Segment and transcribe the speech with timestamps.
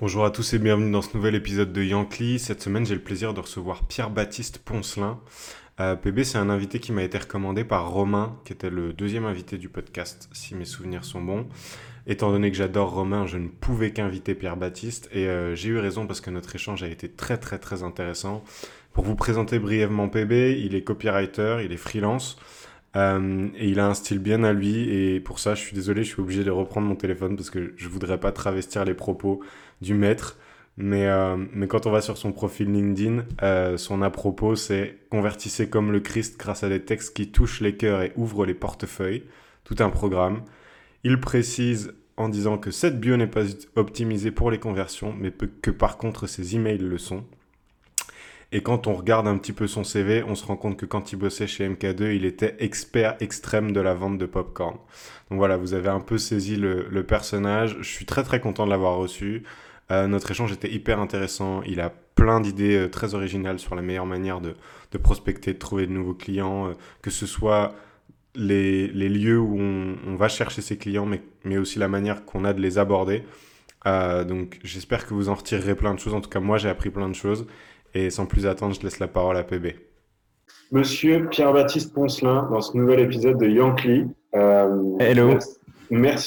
[0.00, 2.40] Bonjour à tous et bienvenue dans ce nouvel épisode de Yankee.
[2.40, 5.20] Cette semaine, j'ai le plaisir de recevoir Pierre-Baptiste Poncelin.
[5.78, 9.24] Euh, PB, c'est un invité qui m'a été recommandé par Romain, qui était le deuxième
[9.24, 11.46] invité du podcast, si mes souvenirs sont bons.
[12.08, 16.08] Étant donné que j'adore Romain, je ne pouvais qu'inviter Pierre-Baptiste et euh, j'ai eu raison
[16.08, 18.42] parce que notre échange a été très très très intéressant.
[18.94, 22.36] Pour vous présenter brièvement PB, il est copywriter, il est freelance.
[22.96, 26.04] Euh, et il a un style bien à lui et pour ça je suis désolé
[26.04, 29.40] je suis obligé de reprendre mon téléphone parce que je voudrais pas travestir les propos
[29.84, 30.36] du maître.
[30.76, 34.98] Mais, euh, mais quand on va sur son profil LinkedIn, euh, son à propos, c'est
[35.08, 38.54] convertissez comme le Christ grâce à des textes qui touchent les cœurs et ouvrent les
[38.54, 39.22] portefeuilles.
[39.62, 40.42] Tout un programme.
[41.04, 43.44] Il précise en disant que cette bio n'est pas
[43.76, 47.24] optimisée pour les conversions, mais que par contre ses emails le sont.
[48.52, 51.12] Et quand on regarde un petit peu son CV, on se rend compte que quand
[51.12, 54.76] il bossait chez MK2, il était expert extrême de la vente de popcorn.
[55.30, 57.76] Donc voilà, vous avez un peu saisi le, le personnage.
[57.80, 59.42] Je suis très très content de l'avoir reçu.
[59.90, 61.62] Euh, notre échange était hyper intéressant.
[61.62, 64.54] Il a plein d'idées euh, très originales sur la meilleure manière de,
[64.92, 66.72] de, prospecter, de trouver de nouveaux clients, euh,
[67.02, 67.74] que ce soit
[68.34, 72.24] les, les lieux où on, on, va chercher ses clients, mais, mais aussi la manière
[72.24, 73.24] qu'on a de les aborder.
[73.86, 76.14] Euh, donc j'espère que vous en retirerez plein de choses.
[76.14, 77.46] En tout cas, moi j'ai appris plein de choses.
[77.94, 79.76] Et sans plus attendre, je laisse la parole à PB.
[80.72, 84.06] Monsieur Pierre-Baptiste Poncelin, dans ce nouvel épisode de Yankee.
[84.34, 85.28] Euh, Hello.
[85.28, 85.58] Merci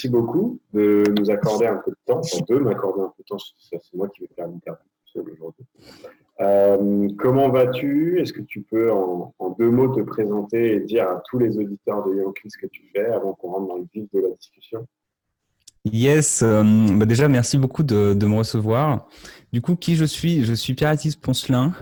[0.10, 3.38] beaucoup de nous accorder un peu de temps, enfin de m'accorder un peu de temps,
[3.58, 5.66] c'est moi qui vais faire l'interview seul aujourd'hui.
[6.40, 8.20] Euh, comment vas-tu?
[8.20, 12.08] Est-ce que tu peux en, deux mots te présenter et dire à tous les auditeurs
[12.08, 14.86] de Yankee ce que tu fais avant qu'on rentre dans le vif de la discussion?
[15.86, 16.64] Yes, euh,
[16.96, 19.08] bah déjà merci beaucoup de, me recevoir.
[19.54, 20.44] Du coup, qui je suis?
[20.44, 21.74] Je suis Pierre-Baptiste Poncelin.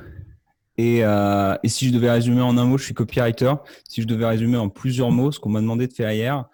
[0.77, 3.53] Et, euh, et, si je devais résumer en un mot, je suis copywriter.
[3.89, 6.49] Si je devais résumer en plusieurs mots, ce qu'on m'a demandé de faire hier,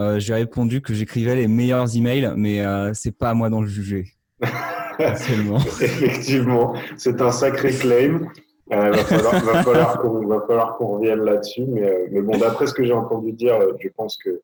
[0.00, 3.64] euh, j'ai répondu que j'écrivais les meilleurs emails, mais euh, c'est pas à moi d'en
[3.64, 4.06] juger.
[4.98, 8.28] Effectivement, c'est un sacré claim.
[8.70, 12.74] Il euh, va falloir, va falloir qu'on revienne là-dessus, mais, euh, mais bon, d'après ce
[12.74, 14.40] que j'ai entendu dire, je pense que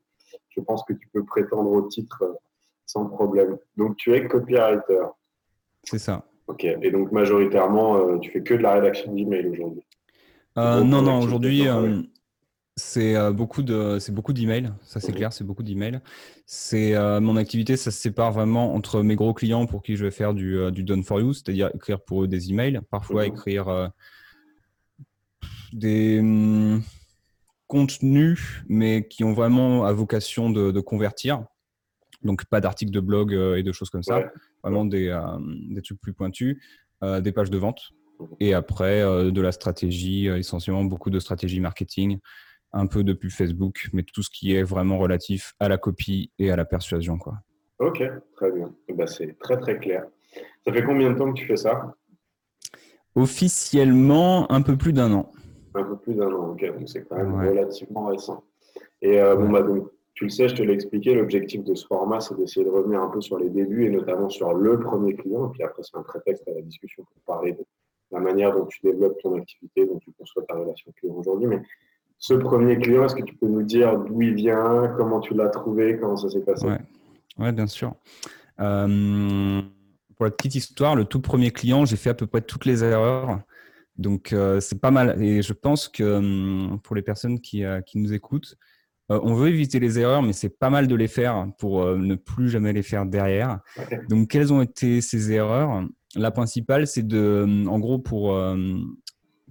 [0.51, 2.39] je pense que tu peux prétendre au titre
[2.85, 3.57] sans problème.
[3.77, 5.07] Donc tu es copywriter.
[5.85, 6.25] C'est ça.
[6.49, 6.65] Ok.
[6.65, 9.85] Et donc majoritairement, tu fais que de la rédaction d'emails aujourd'hui.
[10.57, 11.21] non, non.
[11.21, 11.67] Aujourd'hui,
[12.81, 16.01] c'est euh, beaucoup de, c'est beaucoup d'emails, ça c'est clair, c'est beaucoup d'emails.
[16.47, 20.05] C'est euh, mon activité, ça se sépare vraiment entre mes gros clients pour qui je
[20.05, 23.27] vais faire du, euh, du done for you, c'est-à-dire écrire pour eux des emails, parfois
[23.27, 23.91] écrire
[25.73, 26.83] des hum,
[27.67, 31.45] contenus, mais qui ont vraiment à vocation de, de convertir.
[32.23, 34.27] Donc pas d'articles de blog et de choses comme ça, Ouais.
[34.63, 35.19] vraiment des,
[35.71, 36.59] des trucs plus pointus,
[37.03, 37.81] des pages de vente.
[38.41, 42.19] Et après, de la stratégie, essentiellement beaucoup de stratégie marketing,
[42.73, 46.31] un peu de pub Facebook, mais tout ce qui est vraiment relatif à la copie
[46.39, 47.19] et à la persuasion.
[47.19, 47.35] Quoi.
[47.79, 48.03] Ok,
[48.37, 48.75] très bien.
[48.95, 50.07] Bah, c'est très très clair.
[50.65, 51.95] Ça fait combien de temps que tu fais ça?
[53.15, 55.33] Officiellement, un peu plus d'un an.
[55.75, 56.65] Un peu plus d'un an, ok.
[56.67, 57.49] Donc c'est quand même ouais.
[57.49, 58.45] relativement récent.
[59.03, 59.43] Et euh, ouais.
[59.43, 62.37] bon, bah, donc, tu le sais, je te l'ai expliqué, l'objectif de ce format, c'est
[62.37, 65.49] d'essayer de revenir un peu sur les débuts et notamment sur le premier client.
[65.49, 67.65] Et puis après, c'est un prétexte à la discussion pour parler de
[68.11, 71.47] la manière dont tu développes ton activité, dont tu conçois ta relation client aujourd'hui.
[71.47, 71.63] Mais
[72.21, 75.49] ce premier client, est-ce que tu peux nous dire d'où il vient, comment tu l'as
[75.49, 76.67] trouvé, comment ça s'est passé?
[76.67, 76.79] Ouais.
[77.39, 77.95] ouais, bien sûr.
[78.61, 79.63] Euh,
[80.17, 82.85] pour la petite histoire, le tout premier client, j'ai fait à peu près toutes les
[82.85, 83.41] erreurs.
[83.97, 85.21] Donc, euh, c'est pas mal.
[85.23, 88.55] Et je pense que euh, pour les personnes qui, qui nous écoutent,
[89.09, 92.49] on veut éviter les erreurs, mais c'est pas mal de les faire pour ne plus
[92.49, 93.59] jamais les faire derrière.
[93.77, 93.99] Okay.
[94.09, 95.85] Donc, quelles ont été ces erreurs?
[96.15, 98.39] La principale, c'est de, en gros, pour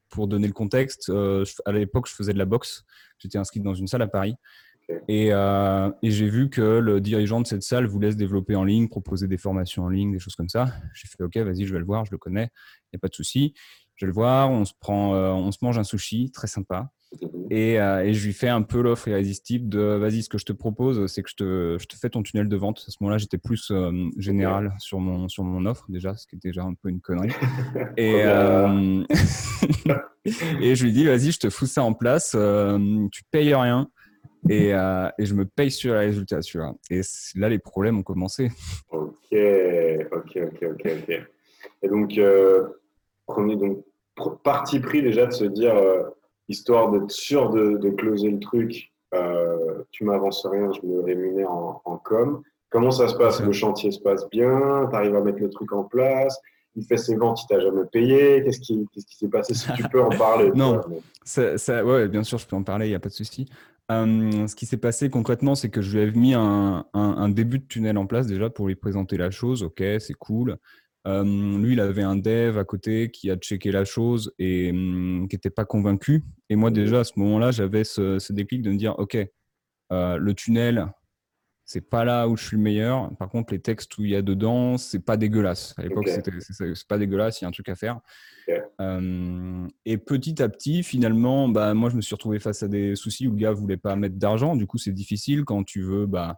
[0.10, 2.84] pour donner le contexte, euh, à l'époque, je faisais de la boxe.
[3.20, 4.36] J'étais inscrit dans une salle à Paris.
[4.90, 5.00] Okay.
[5.08, 8.64] Et, euh, et j'ai vu que le dirigeant de cette salle voulait se développer en
[8.64, 10.74] ligne, proposer des formations en ligne, des choses comme ça.
[10.94, 12.50] J'ai fait OK, vas-y, je vais le voir, je le connais,
[12.86, 13.54] il n'y a pas de souci.
[14.00, 16.90] Je vais le voir, on se prend, euh, on se mange un sushi, très sympa.
[17.50, 20.46] Et, euh, et, je lui fais un peu l'offre irrésistible de vas-y, ce que je
[20.46, 22.86] te propose, c'est que je te, je te, fais ton tunnel de vente.
[22.88, 26.36] À ce moment-là, j'étais plus euh, général sur, mon, sur mon offre, déjà, ce qui
[26.36, 27.34] était déjà un peu une connerie.
[27.98, 28.12] et,
[30.62, 32.38] et je lui dis vas-y, je te fous ça en place,
[33.12, 33.90] tu payes rien.
[34.48, 36.74] Et, euh, et, je me paye sur les résultats, tu vois.
[36.90, 37.02] Et
[37.36, 38.50] là, les problèmes ont commencé.
[38.90, 39.36] Ok,
[40.12, 41.22] ok, ok, ok, ok.
[41.82, 42.70] Et donc, euh,
[43.26, 43.84] premier donc,
[44.44, 45.74] parti pris déjà de se dire
[46.50, 51.52] histoire d'être sûr de, de, closer le truc, euh, tu m'avances rien, je me rémunère
[51.52, 52.42] en, en, com.
[52.70, 53.42] Comment ça se passe?
[53.42, 56.38] Le chantier se passe bien Tu arrives à mettre le truc en place
[56.76, 59.56] Il fait ses ventes, il t'a jamais payé Qu'est-ce qui s'est qu passé?
[59.56, 60.52] Si tu peux en parler.
[60.56, 60.82] non,
[61.24, 63.50] ça, ça, ouais, bien sûr, je peux en parler, il n'y a pas de souci.
[63.90, 67.98] ce qui s'est passé concrètement, c'est que je lui avais mis un, début de tunnel
[67.98, 69.64] en place déjà pour lui présenter la chose.
[69.64, 70.58] Ok, c'est cool.
[71.24, 75.36] Lui, il avait un dev à côté qui a checké la chose et hum, qui
[75.36, 76.24] n'était pas convaincu.
[76.50, 79.18] Et moi, déjà, à ce moment-là, j'avais ce, déclic de me dire, OK,
[79.92, 80.88] le tunnel,
[81.70, 83.16] c'est pas là où je suis le meilleur.
[83.18, 85.76] Par contre, les textes où il y a dedans, c'est pas dégueulasse.
[85.78, 88.00] À l'époque, c'est pas dégueulasse, il y a un truc à faire.
[88.82, 92.96] Euh, et petit à petit, finalement, bah, moi, je me suis retrouvé face à des
[92.96, 94.56] soucis où le gars voulait pas mettre d'argent.
[94.56, 96.34] Du coup, c'est difficile quand tu veux bah, euh,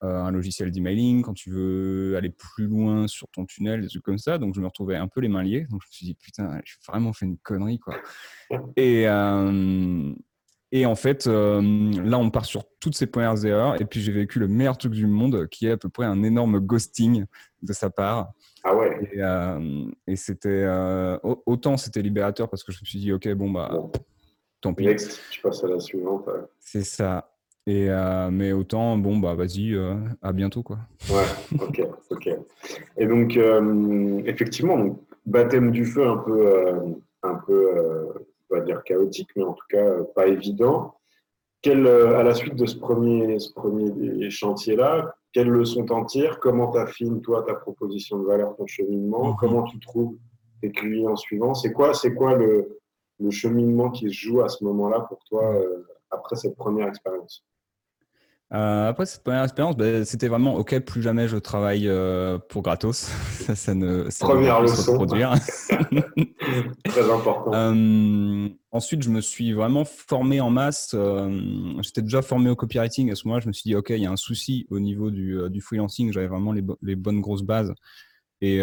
[0.00, 4.18] un logiciel d'emailing, quand tu veux aller plus loin sur ton tunnel, des trucs comme
[4.18, 4.38] ça.
[4.38, 5.66] Donc, je me retrouvais un peu les mains liées.
[5.70, 7.94] Donc, je me suis dit, putain, j'ai vraiment fait une connerie, quoi.
[8.76, 10.14] Et, euh,
[10.70, 11.62] et en fait, euh,
[12.04, 13.80] là, on part sur toutes ces premières erreurs.
[13.80, 16.22] Et puis, j'ai vécu le meilleur truc du monde, qui est à peu près un
[16.22, 17.24] énorme ghosting
[17.62, 18.32] de sa part.
[18.64, 19.10] Ah ouais.
[19.12, 23.50] Et, euh, c'était euh, autant c'était libérateur parce que je me suis dit, ok, bon
[23.50, 23.70] bah,
[24.60, 24.84] tant pis.
[24.84, 26.28] Next, tu passes à la suivante.
[26.60, 27.32] C'est ça.
[27.68, 27.88] Et
[28.32, 29.78] mais autant, bon bah, vas-y,
[30.22, 30.78] à bientôt quoi.
[31.10, 31.58] Ouais.
[31.60, 31.82] Ok.
[32.10, 32.30] Ok.
[32.96, 33.38] Et donc,
[34.24, 36.72] effectivement, baptême du feu un peu,
[37.22, 38.08] un peu
[38.50, 40.94] on va dire chaotique, mais en tout cas euh, pas évident.
[41.60, 46.38] Quelle, euh, à la suite de ce premier, ce premier chantier-là, quelles leçons t'en tires?
[46.40, 49.30] Comment t'affines, toi, ta proposition de valeur, ton cheminement?
[49.30, 49.36] Mhm.
[49.38, 50.16] Comment tu trouves
[50.60, 51.54] tes clients suivants?
[51.54, 52.78] C'est quoi, c'est quoi le,
[53.20, 57.44] le, cheminement qui se joue à ce moment-là pour toi euh, après cette première expérience?
[58.54, 62.62] Euh, après cette première expérience, ben, c'était vraiment ok, plus jamais je travaille euh, pour
[62.62, 62.96] gratos.
[63.30, 64.94] ça, ça ne ça Première leçon.
[64.94, 65.34] Produire.
[66.84, 67.52] Très important.
[67.52, 70.96] Euh, ensuite, je me suis vraiment formé en masse.
[71.80, 73.10] J'étais déjà formé au copywriting.
[73.12, 75.10] À ce moment-là, je me suis dit ok, il y a un souci au niveau
[75.10, 76.10] du, du freelancing.
[76.12, 77.74] J'avais vraiment les, les, bonnes grosses bases.
[78.40, 78.62] Et,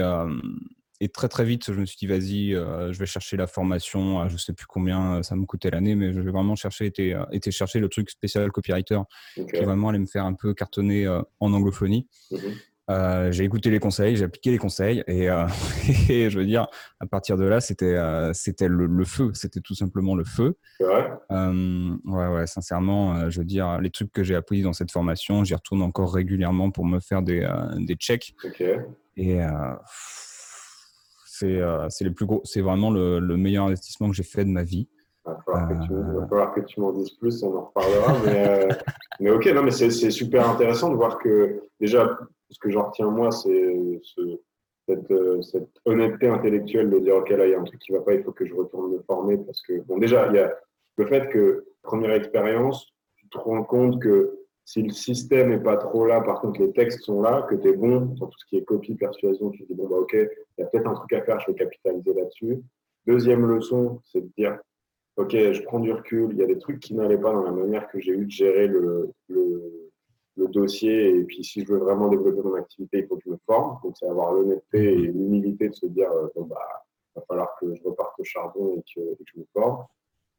[1.01, 4.27] et très très vite, je me suis dit, vas-y, euh, je vais chercher la formation.
[4.29, 7.25] je sais plus combien ça me coûtait l'année, mais je vais vraiment chercher, été, euh,
[7.49, 8.99] chercher le truc spécial copywriter
[9.35, 12.07] qui vraiment allait me faire un peu cartonner euh, en anglophonie.
[12.31, 13.31] Mhm.
[13.31, 15.25] j'ai écouté les conseils, j'ai appliqué les conseils et,
[16.09, 16.67] et, je veux dire,
[16.99, 17.97] à partir de là, c'était
[18.33, 20.55] c'était le, feu, c'était tout simplement le feu.
[20.79, 21.09] Ouais.
[21.29, 25.55] ouais, ouais, sincèrement, je veux dire, les trucs que j'ai appris dans cette formation, j'y
[25.55, 27.45] retourne encore régulièrement pour me faire des,
[27.79, 28.33] des checks.
[29.17, 29.73] Et euh,
[31.39, 34.87] c'est les plus gros, c'est vraiment le, meilleur investissement que j'ai fait de ma vie.
[35.27, 35.39] Il va
[36.27, 38.13] falloir, que tu, m'en dises plus, on en reparlera.
[38.25, 38.69] mais, euh,
[39.19, 42.17] mais, ok, non, mais c'est super intéressant de voir que déjà,
[42.49, 44.01] ce que j'en retiens moi, c'est
[44.87, 47.91] cette, euh, cette, honnêteté intellectuelle de dire ok là il y a un truc qui
[47.91, 50.39] va pas, il faut que je retourne me former parce que bon déjà il y
[50.39, 50.53] a
[50.97, 55.77] le fait que première expérience, tu te rends compte que si le système n'est pas
[55.77, 58.45] trop là, par contre les textes sont là, que tu es bon dans tout ce
[58.47, 61.13] qui est copie, persuasion, tu dis bon bah ok, il y a peut-être un truc
[61.13, 62.61] à faire, je vais capitaliser là-dessus.
[63.05, 64.57] Deuxième leçon, c'est de dire
[65.17, 67.51] ok, je prends du recul, il y a des trucs qui n'allaient pas dans la
[67.51, 69.91] manière que j'ai eu de gérer le, le,
[70.35, 73.29] le, dossier, et puis si je veux vraiment développer mon activité, il faut que je
[73.29, 73.77] me forme.
[73.83, 76.57] Donc c'est avoir l'honnêteté et l'humilité de se dire euh, bon bah
[77.15, 79.85] va falloir que je reparte au charbon et que je me forme.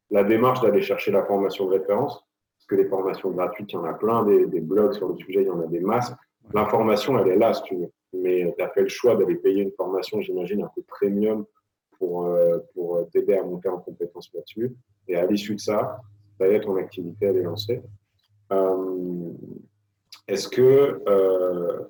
[0.09, 2.26] La démarche d'aller chercher la formation de référence,
[2.67, 5.47] que les formations gratuites, il y en a plein, des, blogs sur le sujet, il
[5.47, 6.13] y en a des masses.
[6.53, 7.91] L'information, elle est là, si tu veux.
[8.13, 11.45] Mais tu as fait le choix d'aller payer une formation, j'imagine, un peu premium
[11.97, 14.75] pour, euh, pour t'aider à monter en compétence là-dessus.
[15.07, 16.01] Et à l'issue de ça,
[16.39, 17.81] d'ailleurs, ton activité, elle est lancée.
[18.51, 19.31] Euh,
[20.27, 21.83] est-ce que, euh,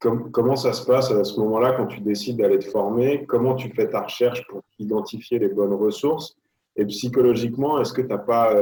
[0.00, 3.24] comment ça se passe à ce moment-là quand tu décides d'aller te former?
[3.26, 6.36] Comment tu fais ta recherche pour identifier les bonnes ressources?
[6.76, 8.52] Et psychologiquement, est-ce que tu n'as pas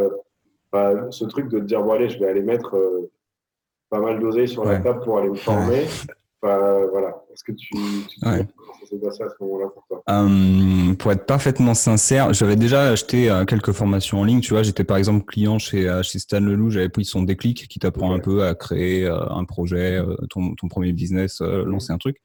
[1.11, 3.11] ce truc de te dire, bon, allez, je vais aller mettre euh,
[3.91, 5.87] pas mal d'oseille sur la table pour aller me former.
[6.43, 7.23] voilà.
[7.33, 7.75] Est-ce que tu,
[8.09, 8.37] tu ça
[8.89, 10.03] s'est passé à ce moment-là pour toi?
[10.07, 14.41] Hum, Pour être parfaitement sincère, j'avais déjà acheté euh, quelques formations en ligne.
[14.41, 16.71] Tu vois, j'étais par exemple client chez, euh, chez Stan Leloup.
[16.71, 20.01] J'avais pris son déclic qui t'apprend un peu à créer un projet,
[20.31, 22.19] ton, ton, premier business, lancer un truc.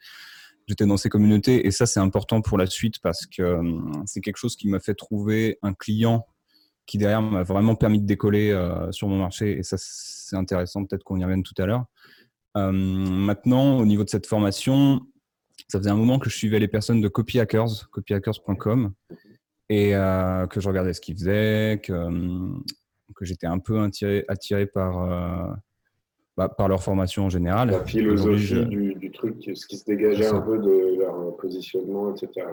[0.67, 4.21] J'étais dans ces communautés et ça, c'est important pour la suite parce que hum, c'est
[4.21, 6.27] quelque chose qui m'a fait trouver un client
[6.89, 9.59] qui derrière m'a vraiment permis de décoller euh, sur mon marché.
[9.59, 10.83] Et ça, c'est intéressant.
[10.85, 11.85] Peut-être qu'on y revienne tout à l'heure.
[12.57, 15.01] Euh, maintenant, au niveau de cette formation,
[15.67, 18.93] ça faisait un moment que je suivais les personnes de copyhackers, copyhackers.com,
[19.69, 21.93] et euh, que je regardais ce qu'ils faisaient, que,
[23.15, 25.59] que j'étais un peu attiré, attiré par,
[26.35, 27.69] bah, par leur formation en général.
[27.69, 32.47] La philosophie du, truc, ce qui se dégageait un peu de leur positionnement, etc.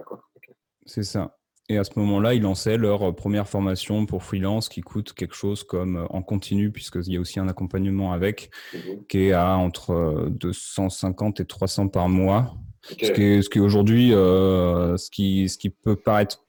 [0.84, 1.38] C'est ça.
[1.68, 5.64] Et à ce moment-là, ils lançaient leur première formation pour freelance qui coûte quelque chose
[5.64, 9.04] comme euh, en continu, puisqu'il y a aussi un accompagnement avec, mhm.
[9.08, 12.54] qui est à entre 250 euh, et 300 par mois.
[12.88, 16.44] Ce qui est, ce qui aujourd'hui, euh, ce, qui, ce qui peut paraître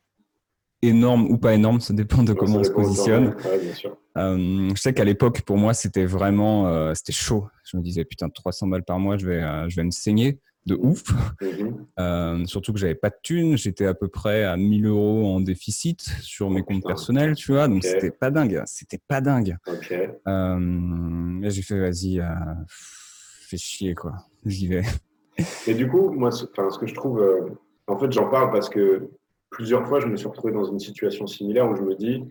[0.84, 3.36] énorme ou pas énorme, ça dépend de comment on se positionne.
[4.16, 7.48] je sais qu'à l'époque, pour moi, c'était vraiment c'était chaud.
[7.64, 10.76] Je me disais, putain, 300 balles par mois, je vais, je vais me saigner de
[10.76, 11.04] ouf.
[11.42, 12.46] Mhm.
[12.46, 13.58] surtout que j'avais pas de thunes.
[13.58, 17.54] J'étais à peu près à 1000 euros en déficit sur mes oh, comptes personnels, tu
[17.54, 17.68] vois.
[17.68, 18.62] Donc, c'était pas dingue.
[18.66, 19.58] C'était pas dingue.
[19.82, 22.22] j'ai fait, vas-y,
[23.48, 24.14] fais chier, quoi.
[24.46, 24.84] J'y vais.
[25.68, 27.58] Et du coup, moi, ce que je trouve,
[27.88, 29.10] en fait, j'en parle parce que
[29.50, 32.24] plusieurs fois, je me suis retrouvé dans une situation similaire où je me dis,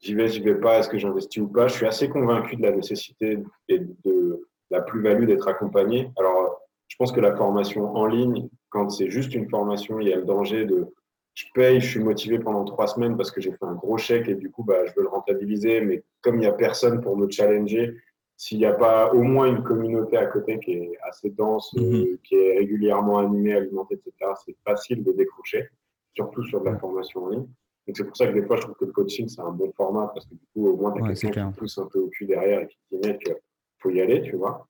[0.00, 1.68] j'y vais, j'y vais pas, est-ce que j'investis ou pas?
[1.68, 6.10] Je suis assez convaincu de la nécessité et de la plus-value d'être accompagné.
[6.18, 6.61] Alors,
[6.92, 10.16] je pense que la formation en ligne, quand c'est juste une formation, il y a
[10.16, 10.92] le danger de
[11.32, 14.28] je paye, je suis motivé pendant trois semaines parce que j'ai fait un gros chèque
[14.28, 15.80] et du coup, bah, je veux le rentabiliser.
[15.80, 17.96] Mais comme il n'y a personne pour me challenger,
[18.36, 21.94] s'il n'y a pas au moins une communauté à côté qui est assez dense, mhm.
[21.94, 25.70] euh, qui est régulièrement animée, alimentée, etc., c'est facile de décrocher
[26.14, 27.46] surtout sur de la formation en ligne.
[27.86, 29.72] Donc c'est pour ça que des fois, je trouve que le coaching, c'est un bon
[29.74, 32.08] format parce que du coup, au moins, tu as quelqu'un qui pousse un peu au
[32.08, 33.34] cul derrière et qui te dit, mec,
[33.78, 34.68] faut y aller, tu vois.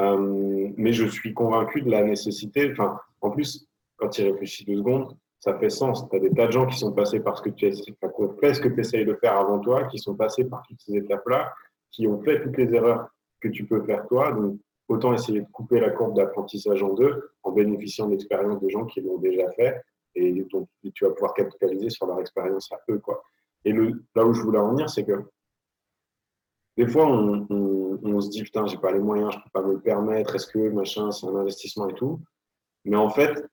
[0.00, 2.70] Euh, mais je suis convaincu de la nécessité.
[2.72, 6.08] Enfin, en plus, quand tu y réfléchis deux secondes, ça fait sens.
[6.08, 8.60] Tu as des tas de gens qui sont passés par ce que tu fait ce
[8.60, 11.52] que tu essayes de faire avant toi, qui sont passés par toutes ces étapes-là,
[11.90, 13.08] qui ont fait toutes les erreurs
[13.40, 14.32] que tu peux faire toi.
[14.32, 14.58] Donc,
[14.88, 18.84] autant essayer de couper la courbe d'apprentissage en deux en bénéficiant de l'expérience des gens
[18.86, 19.80] qui l'ont déjà fait
[20.14, 22.98] et donc tu vas pouvoir capitaliser sur leur expérience à eux.
[22.98, 23.22] Quoi.
[23.64, 25.24] Et là où je voulais en venir, c'est que
[26.84, 27.46] des fois, on,
[28.02, 30.46] on, se dit, putain, j'ai pas les moyens, je peux pas me le permettre, est-ce
[30.46, 32.20] que machin, c'est un investissement et tout.
[32.84, 33.44] Mais en fait,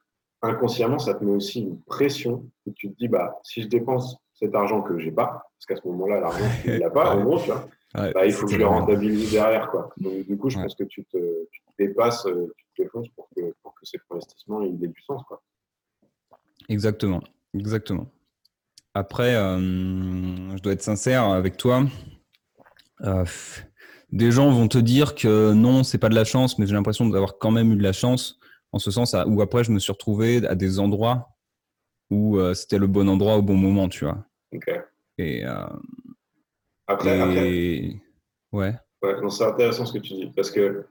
[0.41, 4.17] inconsciemment, ça te met aussi une pression où tu te dis, bah, si je dépense
[4.33, 7.24] cet argent que j'ai pas, parce qu'à ce moment-là, l'argent, il n'y a pas, en
[7.24, 9.69] gros, tu vois, bah, il faut que je le rentabilise derrière.
[9.69, 9.89] Quoi.
[9.98, 11.17] Donc, du coup, je pense que tu te,
[11.51, 14.88] tu te dépasses, euh, tu te défonces pour que, pour que cet investissement il ait
[14.88, 15.21] du sens.
[15.27, 15.41] Quoi.
[16.67, 17.21] Exactement,
[17.53, 18.07] exactement.
[18.95, 21.83] Après, euh, je dois être sincère avec toi.
[23.01, 23.25] Euh,
[24.12, 27.08] des gens vont te dire que non, c'est pas de la chance, mais j'ai l'impression
[27.08, 28.39] d'avoir quand même eu de la chance,
[28.72, 31.36] en ce sens où après je me suis retrouvé à des endroits
[32.10, 34.18] où euh, c'était le bon endroit au bon moment, tu vois.
[34.53, 34.68] Ok.
[35.20, 35.44] Et
[36.88, 38.01] après, après,
[38.51, 38.74] ouais.
[39.01, 40.88] Ouais, c'est intéressant ce que tu dis parce que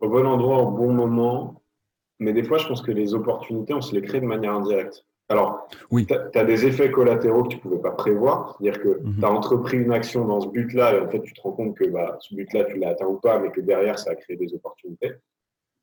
[0.00, 1.62] au bon endroit au bon moment,
[2.18, 5.04] mais des fois, je pense que les opportunités, on se les crée de manière indirecte.
[5.30, 6.06] Alors, oui.
[6.06, 8.56] tu as, des effets collatéraux que tu ne pouvais pas prévoir.
[8.60, 9.16] C'est-à-dire que mhm.
[9.18, 11.76] tu as entrepris une action dans ce but-là et en fait, tu te rends compte
[11.76, 14.36] que bah, ce but-là, tu l'as atteint ou pas, mais que derrière, ça a créé
[14.36, 15.12] des opportunités.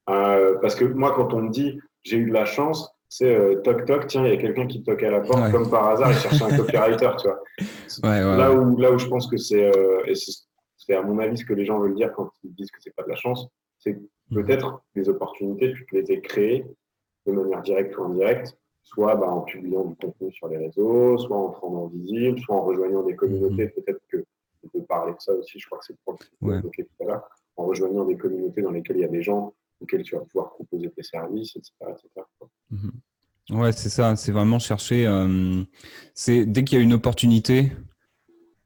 [0.10, 3.55] Euh, parce que moi, quand on me dit j'ai eu de la chance, c'est euh,
[3.62, 6.12] toc toc, tiens, il y a quelqu'un qui toque à la porte, comme par hasard,
[6.12, 8.38] il cherche un copywriter, tu vois.
[8.38, 11.45] là, où, là où je pense que c'est, euh, et c'est à mon avis ce
[11.45, 13.48] que les gens veulent dire quand ils disent que c'est pas de la chance,
[13.79, 14.00] c'est
[14.33, 16.65] peut-être des opportunités, tu peux les ai créées
[17.27, 21.38] de manière directe ou indirecte, soit bah, en publiant du contenu sur les réseaux, soit
[21.38, 23.65] en te rendant visible, soit en rejoignant des communautés.
[23.65, 23.71] Mhm.
[23.71, 24.25] Peut-être que
[24.63, 27.03] on peut parler de ça aussi, je crois que c'est le point que tu tout
[27.03, 27.23] à l'heure,
[27.55, 30.51] en rejoignant des communautés dans lesquelles il y a des gens auxquels tu vas pouvoir
[30.51, 31.73] proposer tes services, etc.
[31.89, 32.27] etc.
[32.69, 33.59] Mhm.
[33.59, 35.07] Ouais, c'est ça, c'est vraiment chercher.
[35.07, 35.63] Euh,
[36.13, 37.71] c'est dès qu'il y a une opportunité,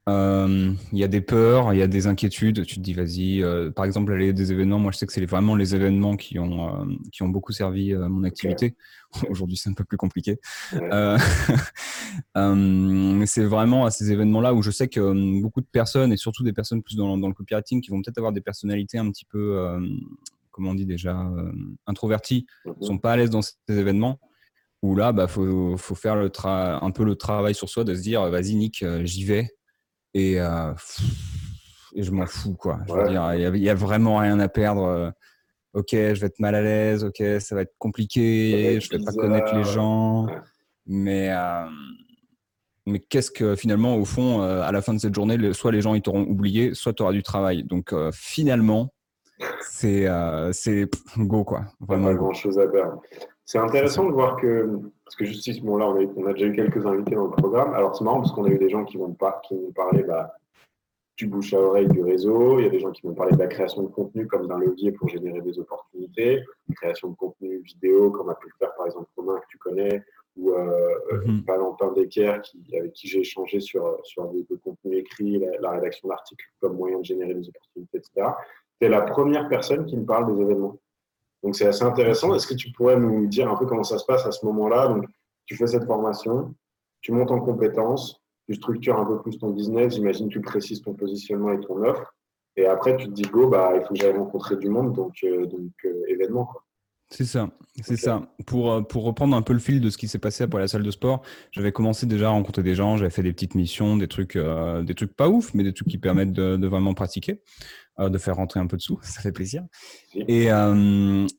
[0.08, 2.64] euh, il y a des peurs, il y a des inquiétudes.
[2.66, 3.42] Tu te dis, vas-y.
[3.42, 6.38] Euh, par exemple, aller des événements, moi, je sais que c'est vraiment les événements qui
[6.38, 8.76] ont, euh, qui ont beaucoup servi mon activité.
[9.30, 10.40] Aujourd'hui, c'est un peu plus compliqué.
[12.36, 16.44] mais c'est vraiment à ces événements-là où je sais que beaucoup de personnes, et surtout
[16.44, 19.26] des personnes plus dans, dans le copywriting, qui vont peut-être avoir des personnalités un petit
[19.26, 19.80] peu,
[20.52, 21.28] comment on dit déjà,
[21.88, 24.20] introverties, ne sont pas à l'aise dans ces événements
[24.82, 27.96] où là, il bah, faut, faut, faire le un peu le travail sur soi, de
[27.96, 29.50] se dire, vas-y Nick, j'y vais,
[30.16, 30.74] et, euh,
[31.94, 32.80] et je m'en fous, quoi.
[32.88, 34.86] Je veux dire, il n'y a, vraiment rien à perdre.
[34.86, 35.12] Euh,
[35.74, 39.06] ok, je vais être mal à l'aise, ok, ça va être compliqué, je ne vais
[39.06, 40.26] pas connaître les gens.
[40.86, 41.66] Mais, euh,
[42.86, 45.94] mais qu'est-ce que finalement, au fond, à la fin de cette journée, soit les gens
[45.96, 47.64] ils t'auront oublié, soit tu auras du travail.
[47.66, 48.94] Donc finalement,
[49.60, 50.08] c'est
[51.18, 51.66] go, quoi.
[51.82, 52.08] Vraiment.
[52.08, 53.02] Pas grand chose à perdre.
[53.46, 56.48] C'est intéressant de voir que, parce que justice, bon là, on a, on a, déjà
[56.48, 57.74] eu quelques invités dans le programme.
[57.76, 60.04] Alors c'est marrant parce qu'on a eu des gens qui vont, pas, qui vont parler
[60.04, 60.34] bah,
[61.16, 62.60] du bouche à oreille du réseau.
[62.60, 64.58] Il y a des gens qui vont parler de la création de contenu comme d'un
[64.58, 66.44] levier pour générer des opportunités.
[66.76, 70.04] Création de contenu vidéo, comme a pu le faire par exemple Romain que tu connais,
[70.36, 71.46] ou euh, mm -hmm.
[71.46, 76.46] Valentin Decker qui, avec qui j'ai échangé sur, sur le, contenu écrit, la, rédaction d'articles
[76.60, 78.30] comme moyen de générer des opportunités, etc.
[78.82, 80.78] C'est la première personne qui me parle des événements.
[81.46, 82.34] Donc c'est assez intéressant.
[82.34, 84.88] Est-ce que tu pourrais nous dire un peu comment ça se passe à ce moment-là?
[84.88, 85.06] Donc
[85.46, 86.56] tu fais cette formation,
[87.02, 90.96] tu montes en compétences, tu structures un peu plus ton business, j'imagine tu précises ton
[90.96, 92.16] positionnement et ton offre.
[92.56, 95.14] Et après, tu te dis, go, bah, il faut que j'aille rencontrer du monde, donc,
[95.24, 96.46] euh, donc euh, événement.
[96.46, 96.66] Quoi.
[97.10, 97.50] C'est ça,
[97.84, 98.24] c'est ça.
[98.48, 100.68] Pour, euh, pour reprendre un peu le fil de ce qui s'est passé après la
[100.68, 101.22] salle de sport,
[101.52, 104.82] j'avais commencé déjà à rencontrer des gens, j'avais fait des petites missions, des trucs, euh,
[104.82, 107.44] des trucs pas ouf, mais des trucs qui permettent de, vraiment pratiquer,
[108.00, 109.64] de faire rentrer un peu de sous, ça fait plaisir.
[110.14, 110.48] Et,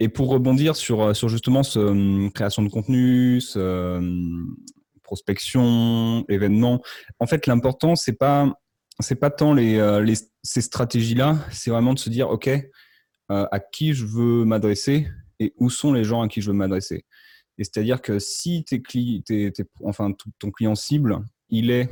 [0.01, 4.01] et pour rebondir sur, sur justement ce création de contenu, ce,
[5.03, 6.83] prospection, événement,
[7.21, 8.53] en fait l'important c'est pas
[8.99, 12.51] c'est pas tant les, les ces stratégies là, c'est vraiment de se dire ok
[13.29, 15.09] à qui je veux m'adresser
[15.39, 17.05] et où sont les gens à qui je veux m'adresser.
[17.59, 18.65] Et c'est-à-dire que si
[19.85, 21.89] enfin, ton client cible, il est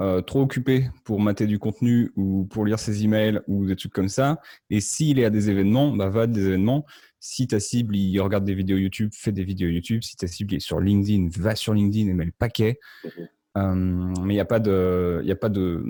[0.00, 3.92] euh, trop occupé pour mater du contenu ou pour lire ses emails ou des trucs
[3.92, 4.40] comme ça,
[4.70, 6.86] et s'il est à des événements, bah, va à des événements.
[7.18, 10.02] Si ta cible, il regarde des vidéos YouTube, fais des vidéos YouTube.
[10.02, 12.78] Si ta cible est sur LinkedIn, va sur LinkedIn et mets le paquet.
[13.04, 13.28] Mhm.
[13.58, 13.74] Euh,
[14.22, 15.84] mais il n'y a pas de, il a pas de,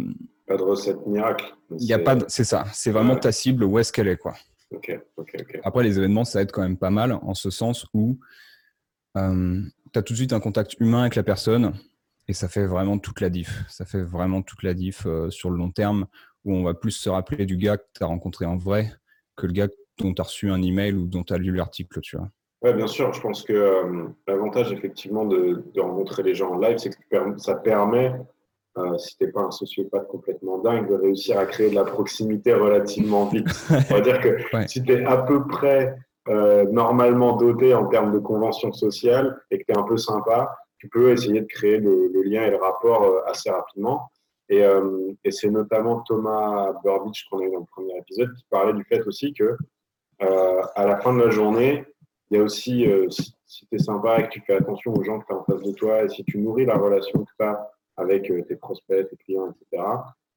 [0.51, 1.55] pas de recette miracle.
[1.79, 2.65] Il y a pas, c'est ça.
[2.73, 4.35] C'est vraiment ta cible où est-ce qu'elle est quoi.
[5.63, 8.19] Après, les événements, ça aide quand même pas mal en ce sens où
[9.17, 9.61] euh,
[9.93, 11.73] tu as tout de suite un contact humain avec la personne
[12.29, 13.65] et ça fait vraiment toute la diff.
[13.69, 16.07] Ça fait vraiment toute la diff euh, sur le long terme
[16.45, 18.93] où on va plus se rappeler du gars que tu as rencontré en vrai
[19.37, 22.01] que le gars dont tu as reçu un email ou dont tu as lu l'article,
[22.01, 22.29] tu vois.
[22.63, 23.13] Oui, bien sûr.
[23.13, 27.39] Je pense que euh, l'avantage, effectivement, de, de, rencontrer les gens en live, c'est que
[27.39, 28.15] ça permet
[28.79, 31.85] euh, si tu n'es pas un sociopathe complètement dingue, de réussir à créer de la
[31.85, 33.49] proximité relativement vite.
[33.91, 34.37] On va dire que
[34.69, 35.97] si tu es à peu près
[36.29, 40.57] euh, normalement doté en termes de convention sociale et que tu es un peu sympa,
[40.81, 44.11] tu peux essayer de créer le, lien et le rapport euh, assez rapidement.
[44.49, 44.65] Et,
[45.23, 48.83] et c'est notamment Thomas Burbidge qu'on a eu dans le premier épisode qui parlait du
[48.83, 49.57] fait aussi que
[50.19, 51.87] à la fin de la journée,
[52.31, 55.05] il y a aussi, si, si tu es sympa et que tu fais attention aux
[55.05, 57.31] gens que tu as en face de toi et si tu nourris la relation que
[57.39, 57.71] tu as
[58.01, 59.83] avec euh, tes prospects, tes clients, etc.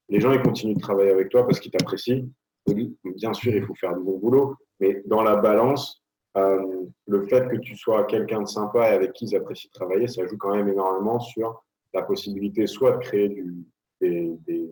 [0.10, 2.28] Les gens, ils continuent de travailler avec toi parce qu'ils t'apprécient.
[2.68, 6.03] Bien sûr, il faut faire du bon boulot, mais dans la balance,
[6.36, 9.74] euh, le fait que tu sois quelqu'un de sympa et avec qui ils apprécient de
[9.74, 11.64] travailler, ça joue quand même énormément sur
[11.94, 13.66] la possibilité soit de créer du,
[14.02, 14.72] des,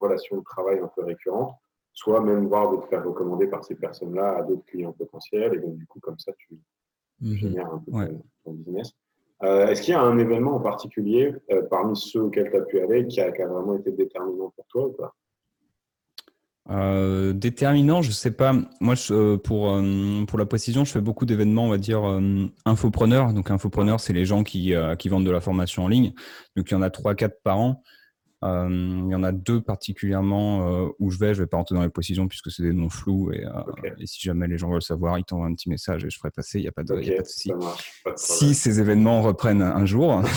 [0.00, 1.54] relations de travail un peu récurrentes,
[1.92, 5.54] soit même voir de te faire recommander par ces personnes-là à d'autres clients potentiels.
[5.54, 6.58] Et donc, du coup, comme ça, tu
[7.20, 7.92] mmh génères un peu
[8.44, 8.92] ton, business.
[9.44, 12.62] Euh, est-ce qu'il y a un événement en particulier euh, parmi ceux auxquels tu as
[12.62, 15.14] pu aller qui a, vraiment été déterminant pour toi ou pas?
[16.70, 18.54] Euh, déterminant, je sais pas.
[18.80, 18.94] Moi,
[19.42, 19.80] pour,
[20.26, 22.02] pour la précision, je fais beaucoup d'événements, on va dire,
[22.64, 23.32] infopreneurs.
[23.32, 26.12] Donc, infopreneurs, c'est les gens qui, qui vendent de la formation en ligne.
[26.56, 27.82] Donc, il y en a 3-4 par an.
[28.44, 31.34] Euh, il y en a deux particulièrement euh, où je vais.
[31.34, 33.30] Je ne vais pas rentrer dans les précisions puisque c'est des noms flous.
[33.32, 33.50] Et, euh,
[33.98, 36.30] et, si jamais les gens veulent savoir, ils t'envoient un petit message et je ferai
[36.30, 36.58] passer.
[36.58, 37.52] Il n'y a pas de, y a pas de souci.
[38.16, 40.22] Si ces événements reprennent un jour.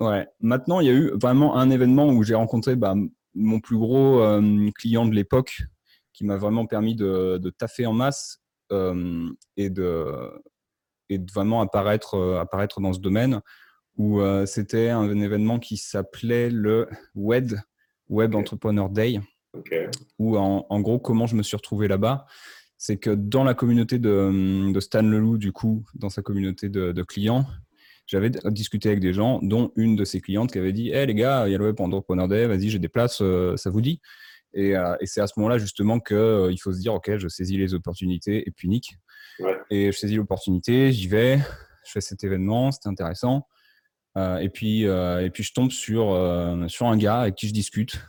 [0.00, 0.26] ouais.
[0.40, 2.94] Maintenant, il y a eu vraiment un événement où j'ai rencontré bah,
[3.34, 4.20] mon plus gros
[4.74, 5.62] client de l'époque
[6.12, 8.42] qui m'a vraiment permis de, de, taffer en masse
[9.56, 10.32] et, de,
[11.08, 13.40] et de vraiment apparaître, apparaître dans ce domaine
[14.00, 17.60] où euh, c'était un, événement qui s'appelait le WED,
[18.08, 19.20] Web Entrepreneur Day.
[20.18, 22.24] Où en, gros, comment je me suis retrouvé là-bas,
[22.78, 27.44] c'est que dans la communauté de, Stan Leloup, du coup, dans sa communauté de, clients,
[28.10, 31.14] j'avais discuté avec des gens, dont une de ses clientes qui avait dit Hé les
[31.14, 33.80] gars, il y a le Web Entrepreneur Day, vas-y, j'ai des places, euh, ça vous
[33.80, 34.00] dit?
[34.56, 37.72] Euh, et, c'est à ce moment-là justement qu'il faut se dire Ok, je saisis les
[37.74, 38.96] opportunités et puis nique.
[39.70, 41.38] Et je saisis l'opportunité, j'y vais,
[41.86, 43.46] je fais cet événement, c'était intéressant.
[44.16, 47.48] Euh, et, puis, euh, et puis, je tombe sur, euh, sur un gars avec qui
[47.48, 48.00] je discute.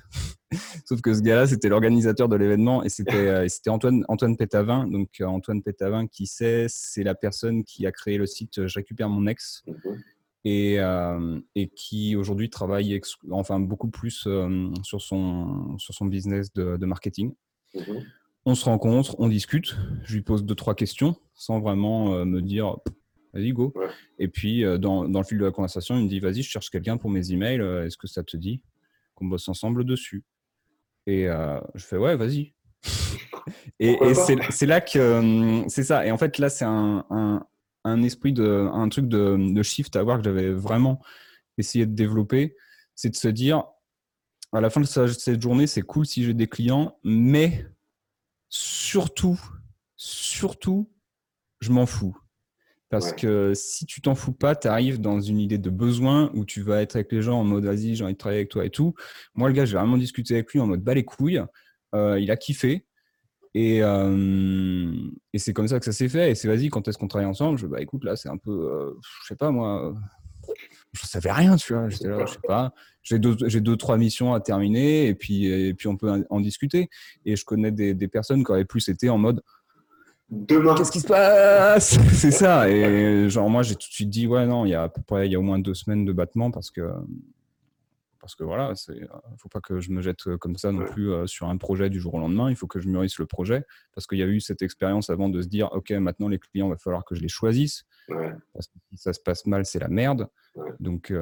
[0.85, 4.87] Sauf que ce gars-là, c'était l'organisateur de l'événement et c'était c'était Antoine, Antoine Pétavin.
[4.87, 9.09] Donc, Antoine Pétavin, qui sait, c'est la personne qui a créé le site Je récupère
[9.09, 10.01] mon ex mhm.
[10.43, 10.77] et,
[11.55, 14.27] et qui aujourd'hui travaille enfin, beaucoup plus
[14.83, 17.33] sur, son, sur son business de, de marketing.
[17.73, 18.03] Mhm.
[18.45, 19.77] On se rencontre, on discute.
[20.03, 22.75] Je lui pose deux, trois questions sans vraiment me dire
[23.33, 23.73] vas-y, go.
[24.19, 26.49] Et puis, euh, dans, dans, le fil de la conversation, il me dit, vas-y, je
[26.49, 28.61] cherche quelqu'un pour mes emails, euh, est-ce que ça te dit
[29.15, 30.23] qu'on bosse ensemble dessus?
[31.07, 32.53] Et euh, je fais, ouais, vas-y.
[33.79, 36.05] et, et c'est là que c'est ça.
[36.05, 37.45] Et en fait, là, c'est un, un,
[37.83, 41.01] un, esprit de, un truc de, de shift à voir que j'avais vraiment
[41.57, 42.55] essayé de développer.
[42.95, 43.63] C'est de se dire,
[44.53, 47.65] à la fin de cette journée, c'est cool si j'ai des clients, mais
[48.49, 49.39] surtout,
[49.95, 50.91] surtout,
[51.61, 52.17] je m'en fous.
[52.91, 56.43] Parce que si tu t'en fous pas, tu arrives dans une idée de besoin où
[56.43, 58.65] tu vas être avec les gens en mode vas-y, j'ai envie de travailler avec toi
[58.65, 58.93] et tout.
[59.33, 61.41] Moi, le gars, j'ai vraiment discuté avec lui en mode bas les couilles.
[61.95, 62.85] Euh, il a kiffé.
[63.53, 64.93] Et, euh,
[65.31, 66.31] et c'est comme ça que ça s'est fait.
[66.31, 67.57] Et c'est vas-y, quand est-ce qu'on travaille ensemble?
[67.57, 69.95] Je bah écoute, là, c'est un peu, euh, je sais pas moi,
[70.91, 71.87] je savais rien, tu vois.
[71.87, 72.73] J'étais là, je sais pas.
[73.03, 76.39] J'ai deux, j'ai deux, trois missions à terminer et puis, et puis on peut en
[76.41, 76.89] discuter.
[77.25, 79.41] Et je connais des, des personnes qui auraient plus été en mode
[80.31, 80.75] demain.
[80.75, 82.69] Qu'est-ce qui se passe C'est ça.
[82.69, 85.01] Et genre, moi, j'ai tout de suite dit, ouais, non, il y a à peu
[85.01, 86.89] près, il y a au moins deux semaines de battement parce que,
[88.19, 91.11] parce que voilà, il ne faut pas que je me jette comme ça non plus
[91.27, 92.49] sur un projet du jour au lendemain.
[92.49, 95.27] Il faut que je mûrisse le projet parce qu'il y a eu cette expérience avant
[95.27, 97.85] de se dire, OK, maintenant, les clients, il va falloir que je les choisisse.
[98.53, 100.27] Parce que si ça se passe mal, c'est la merde.
[100.79, 101.13] Donc,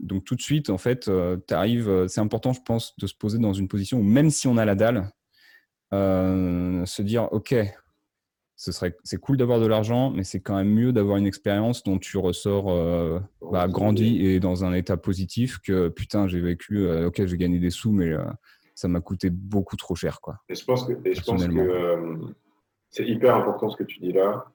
[0.00, 1.10] donc, tout de suite, en fait,
[1.46, 2.06] tu arrives.
[2.08, 4.64] C'est important, je pense, de se poser dans une position où même si on a
[4.64, 5.10] la dalle,
[5.92, 7.54] se dire, OK,
[8.56, 11.82] ce serait, c'est cool d'avoir de l'argent, mais c'est quand même mieux d'avoir une expérience
[11.82, 16.86] dont tu ressors euh, bah, grandi et dans un état positif que putain, j'ai vécu,
[16.86, 18.22] euh, ok, j'ai gagné des sous, mais euh,
[18.74, 20.20] ça m'a coûté beaucoup trop cher.
[20.20, 22.18] Quoi, et je pense que, je pense que
[22.90, 24.46] c'est hyper important ce que tu dis là,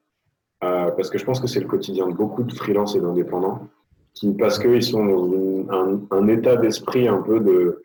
[0.61, 3.67] parce que je pense que c'est le quotidien de beaucoup de freelances et d'indépendants
[4.13, 7.83] qui, parce qu'ils sont dans un, un, état d'esprit un peu de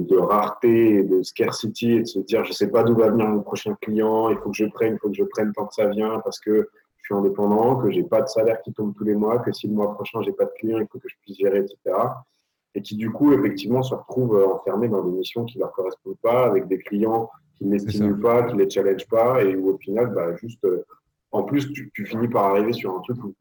[0.00, 3.26] de, rareté et de scarcity et de se dire je sais pas d'où va venir
[3.26, 5.74] mon prochain client, il faut que je prenne, il faut que je prenne tant que
[5.74, 9.04] ça vient parce que je suis indépendant, que j'ai pas de salaire qui tombe tous
[9.04, 11.14] les mois, que si le mois prochain j'ai pas de client, il faut que je
[11.22, 11.96] puisse gérer, etc.
[12.74, 16.18] Et qui du coup effectivement se retrouvent euh, enfermés dans des missions qui leur correspondent
[16.22, 19.70] pas, avec des clients qui ne les stimulent pas, qui les challenge pas, et où
[19.70, 20.84] au final, bah, juste, euh,
[21.32, 23.34] en plus, tu, tu, finis par arriver sur un truc où,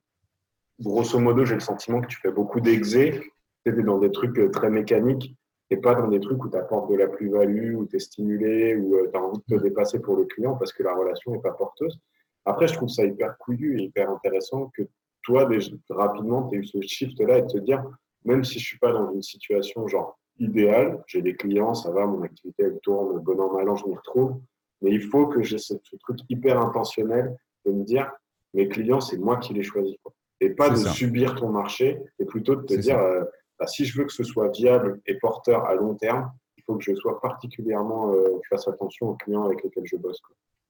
[0.81, 3.31] grosso modo, j'ai le sentiment que tu fais beaucoup d'exé,
[3.65, 5.35] tu es dans des trucs euh, très mécaniques,
[5.69, 8.75] et pas dans des trucs où tu apportes de la plus-value, où tu es stimulé,
[8.75, 11.31] où euh, tu as envie de te dépasser pour le client parce que la relation
[11.31, 11.99] n'est pas porteuse.
[12.45, 14.83] Après, je trouve ça hyper couillu et hyper intéressant que
[15.23, 17.83] toi, déjà, rapidement, tu aies eu ce shift-là et de te dire,
[18.23, 22.05] même si je suis pas dans une situation genre idéale, j'ai des clients, ça va,
[22.05, 24.39] mon activité elle tourne, bon an, mal an, je m'y retrouve,
[24.81, 28.11] mais il faut que j'ai ce, truc hyper intentionnel de me dire,
[28.53, 29.97] mes clients, c'est moi qui les choisis.
[30.39, 33.23] Et pas de subir ton marché, et plutôt de te dire, euh,
[33.59, 36.75] bah, si je veux que ce soit viable et porteur à long terme, il faut
[36.75, 40.21] que je sois particulièrement, euh, fasse attention aux clients avec lesquels je bosse.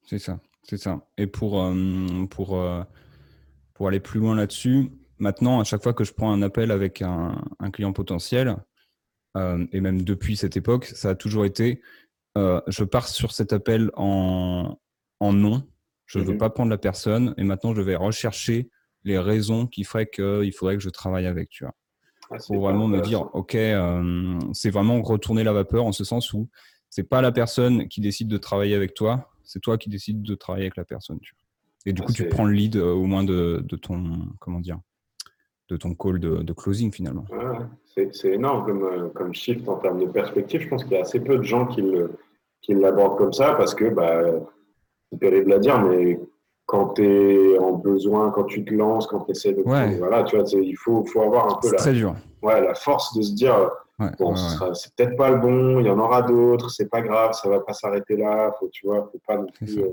[0.03, 1.01] C'est ça, c'est ça.
[1.17, 2.83] Et pour, euh, pour, euh,
[3.73, 7.01] pour aller plus loin là-dessus, maintenant, à chaque fois que je prends un appel avec
[7.01, 7.35] un,
[7.73, 8.55] client potentiel,
[9.71, 11.83] et même depuis cette époque, ça a toujours été,
[12.35, 14.79] je pars sur cet appel en,
[15.19, 15.63] en non,
[16.07, 16.39] je ne veux mhm.
[16.39, 18.71] pas prendre la personne, et maintenant je vais rechercher
[19.03, 21.75] les raisons qui feraient qu'il faudrait que je travaille avec, tu vois.
[22.29, 26.33] Ah, pour vraiment me dire, OK, euh, c'est vraiment retourner la vapeur en ce sens
[26.33, 26.49] où
[26.89, 30.35] c'est pas la personne qui décide de travailler avec toi, c'est toi qui décides de
[30.35, 31.19] travailler avec la personne.
[31.21, 31.33] Tu
[31.85, 34.59] Et du ah, coup, tu prends le lead euh, au moins de, de, ton, comment
[34.59, 34.79] dire,
[35.69, 37.25] de ton call de, closing finalement.
[37.95, 40.61] c'est énorme comme, euh, comme shift en termes de perspective.
[40.61, 41.81] Je pense qu'il y a assez peu de gens qui
[42.73, 44.21] l'abordent qui comme ça parce que, bah,
[45.11, 46.19] c'est terrible à dire, mais
[46.67, 49.63] quand tu es en besoin, quand tu te lances, quand tu essaies de.
[49.63, 52.13] Voilà, tu vois, il faut, faut avoir un peu la, très dur.
[52.43, 53.71] Ouais, la force de se dire
[54.19, 57.49] bon, c'est peut-être pas le bon, il y en aura d'autres, c'est pas grave, ça
[57.49, 59.79] va pas s'arrêter là, faut, tu vois, faut pas non plus.
[59.79, 59.89] Euh.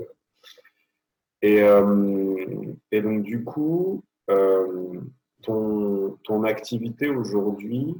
[1.41, 4.99] Et, euh, et, donc, du coup, euh,
[5.41, 7.95] ton, ton activité aujourd'hui,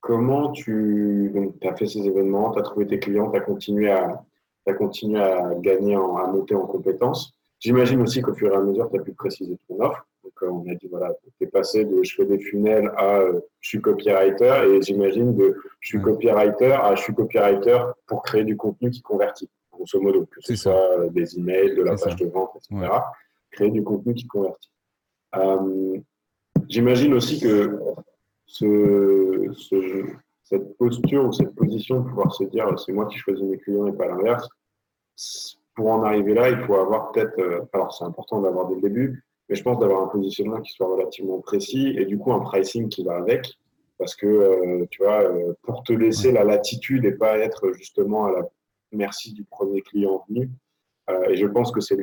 [0.00, 1.30] comment tu.
[1.34, 4.24] Donc, as fait ces événements, tu as trouvé tes clients, tu as continué à.
[4.64, 7.34] As continué à gagner, à monter en compétences.
[7.62, 10.04] J'imagine aussi qu'au fur et à mesure, tu as pu préciser ton offre.
[10.24, 13.18] Donc, euh, on a dit, voilà, tu es passé de je fais des funnels à
[13.18, 18.24] euh, je suis copywriter et j'imagine de je suis copywriter à je suis copywriter pour
[18.24, 21.94] créer du contenu qui convertit, grosso modo, que ce soit euh, des emails, de la
[21.94, 22.90] page de vente, etc.
[23.52, 24.70] Créer du contenu qui convertit.
[26.68, 27.78] j'imagine aussi que
[28.46, 29.52] ce,
[30.42, 33.86] cette posture ou cette position de pouvoir se dire c'est moi qui choisis mes clients
[33.86, 34.48] et pas l'inverse,
[35.74, 38.80] pour en arriver là, il faut avoir peut-être, euh, alors c'est important d'avoir dès le
[38.80, 42.40] début, mais je pense d'avoir un positionnement qui soit relativement précis et du coup un
[42.40, 43.58] pricing qui va avec.
[43.98, 48.26] Parce que, euh, tu vois, euh, pour te laisser la latitude et pas être justement
[48.26, 48.48] à la
[48.90, 50.50] merci du premier client venu.
[51.28, 51.96] et je pense que c'est,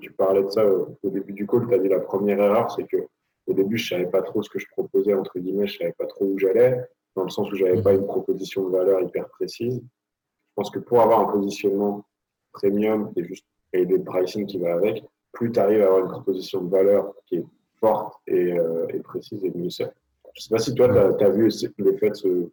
[0.00, 2.86] tu parlais de ça au début du call, tu as dit la première erreur, c'est
[2.86, 2.98] que
[3.46, 6.06] au début, je savais pas trop ce que je proposais, entre guillemets, je savais pas
[6.06, 6.80] trop où j'allais,
[7.16, 9.82] dans le sens où j'avais pas une proposition de valeur hyper précise.
[9.82, 12.04] Je pense que pour avoir un positionnement
[12.52, 16.10] premium et, juste, et des pricing qui va avec, plus tu arrives à avoir une
[16.10, 17.44] proposition de valeur qui est
[17.80, 19.90] forte et, euh, précise et mieux c'est.
[20.34, 20.88] Je ne sais pas si toi,
[21.18, 22.48] tu as, vu l'effet de ce,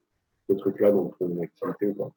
[0.50, 2.12] ce truc-là dans ton activité ou pas?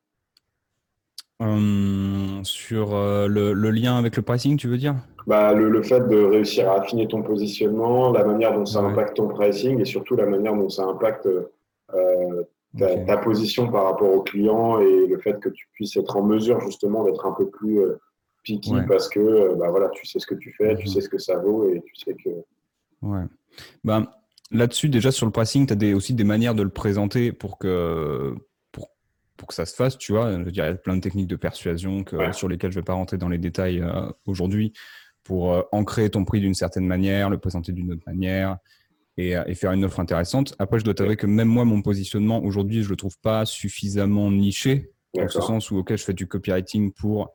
[1.39, 4.97] Hum, sur euh, le, le, lien avec le pricing, tu veux dire?
[5.27, 9.17] Bah, le, le, fait de réussir à affiner ton positionnement, la manière dont ça impacte
[9.17, 12.45] ton pricing et surtout la manière dont ça impacte euh,
[12.79, 16.61] ta, position par rapport au client et le fait que tu puisses être en mesure
[16.61, 18.01] justement d'être un peu plus euh,
[18.43, 20.93] picky parce que euh, bah, voilà, tu sais ce que tu fais, tu mhm.
[20.93, 22.31] sais ce que ça vaut et tu sais que.
[23.03, 23.25] Ouais.
[23.85, 24.07] Ben,
[24.53, 27.57] Là-dessus, déjà sur le pricing, tu as des, aussi des manières de le présenter pour
[27.57, 28.35] que,
[28.71, 28.91] pour,
[29.39, 30.31] pour que ça se fasse, tu vois.
[30.31, 32.83] Je veux dire, il y a plein de techniques de persuasion sur lesquelles je ne
[32.83, 34.75] vais pas rentrer dans les détails euh, aujourd'hui
[35.25, 38.59] pour euh, ancrer ton prix d'une certaine manière, le présenter d'une autre manière
[39.17, 40.55] et, et, faire une offre intéressante.
[40.59, 43.45] Après, je dois t'avouer que même moi, mon positionnement aujourd'hui, je ne le trouve pas
[43.45, 47.33] suffisamment niché, dans ce sens où, ok, je fais du copywriting pour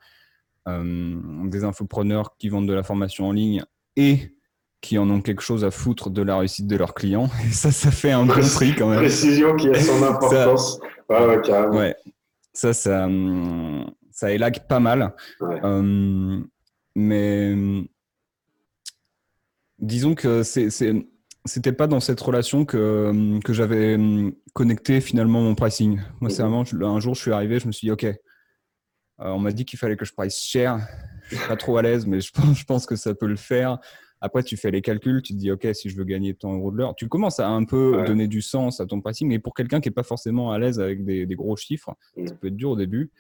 [0.67, 3.63] des infopreneurs qui vendent de la formation en ligne
[3.95, 4.33] et
[4.81, 7.29] qui en ont quelque chose à foutre de la réussite de leurs clients.
[7.47, 8.99] Et ça, ça fait un bon prix quand même.
[8.99, 10.79] Précision qui a son importance.
[11.09, 11.77] Ça, ouais, carrément.
[11.77, 11.95] Ouais.
[12.53, 15.13] Ça, ça, hum, ça élague pas mal.
[16.95, 17.55] Mais
[19.79, 20.69] disons que c'est,
[21.47, 23.97] c'était pas dans cette relation que, que j'avais
[24.53, 26.01] connecté finalement mon pricing.
[26.19, 26.63] Moi, c'est mhm.
[26.63, 28.15] vraiment, un jour, je suis arrivé, je me suis dit, OK, euh,
[29.19, 30.79] on m'a dit qu'il fallait que je price cher.
[31.29, 33.35] Je suis pas trop à l'aise, mais je pense, je pense que ça peut le
[33.35, 33.79] faire.
[34.19, 36.71] Après, tu fais les calculs, tu te dis, OK, si je veux gagner tant euros
[36.71, 39.27] de l'heure, tu commences à un peu donner du sens à ton pricing.
[39.27, 42.47] Mais pour quelqu'un qui n'est pas forcément à l'aise avec des, gros chiffres, ça peut
[42.47, 43.11] être dur au début.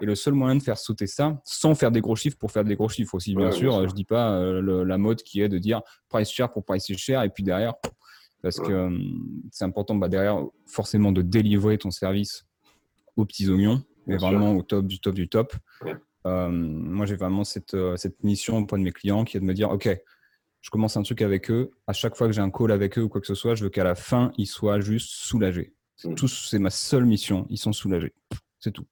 [0.00, 2.64] Et le seul moyen de faire sauter ça, sans faire des gros chiffres pour faire
[2.64, 5.48] des gros chiffres aussi, bien, sûr, je ne dis pas euh, la mode qui est
[5.48, 7.74] de dire price cher pour pricer cher, et puis derrière,
[8.42, 12.46] parce que hum, c'est important bah, derrière, forcément, de délivrer ton service
[13.16, 15.54] aux petits oignons, mais vraiment au top du top du top.
[16.26, 19.44] Euh, moi, j'ai vraiment cette, euh, cette mission auprès de mes clients qui est de
[19.44, 19.88] me dire, OK,
[20.66, 21.70] je commence un truc avec eux.
[21.86, 23.62] À chaque fois que j'ai un call avec eux ou quoi que ce soit, je
[23.62, 25.72] veux qu'à la fin, ils soient juste soulagés.
[25.94, 26.58] C'est mm.
[26.58, 27.46] ma seule mission.
[27.50, 28.12] Ils sont soulagés.
[28.58, 28.84] C'est tout.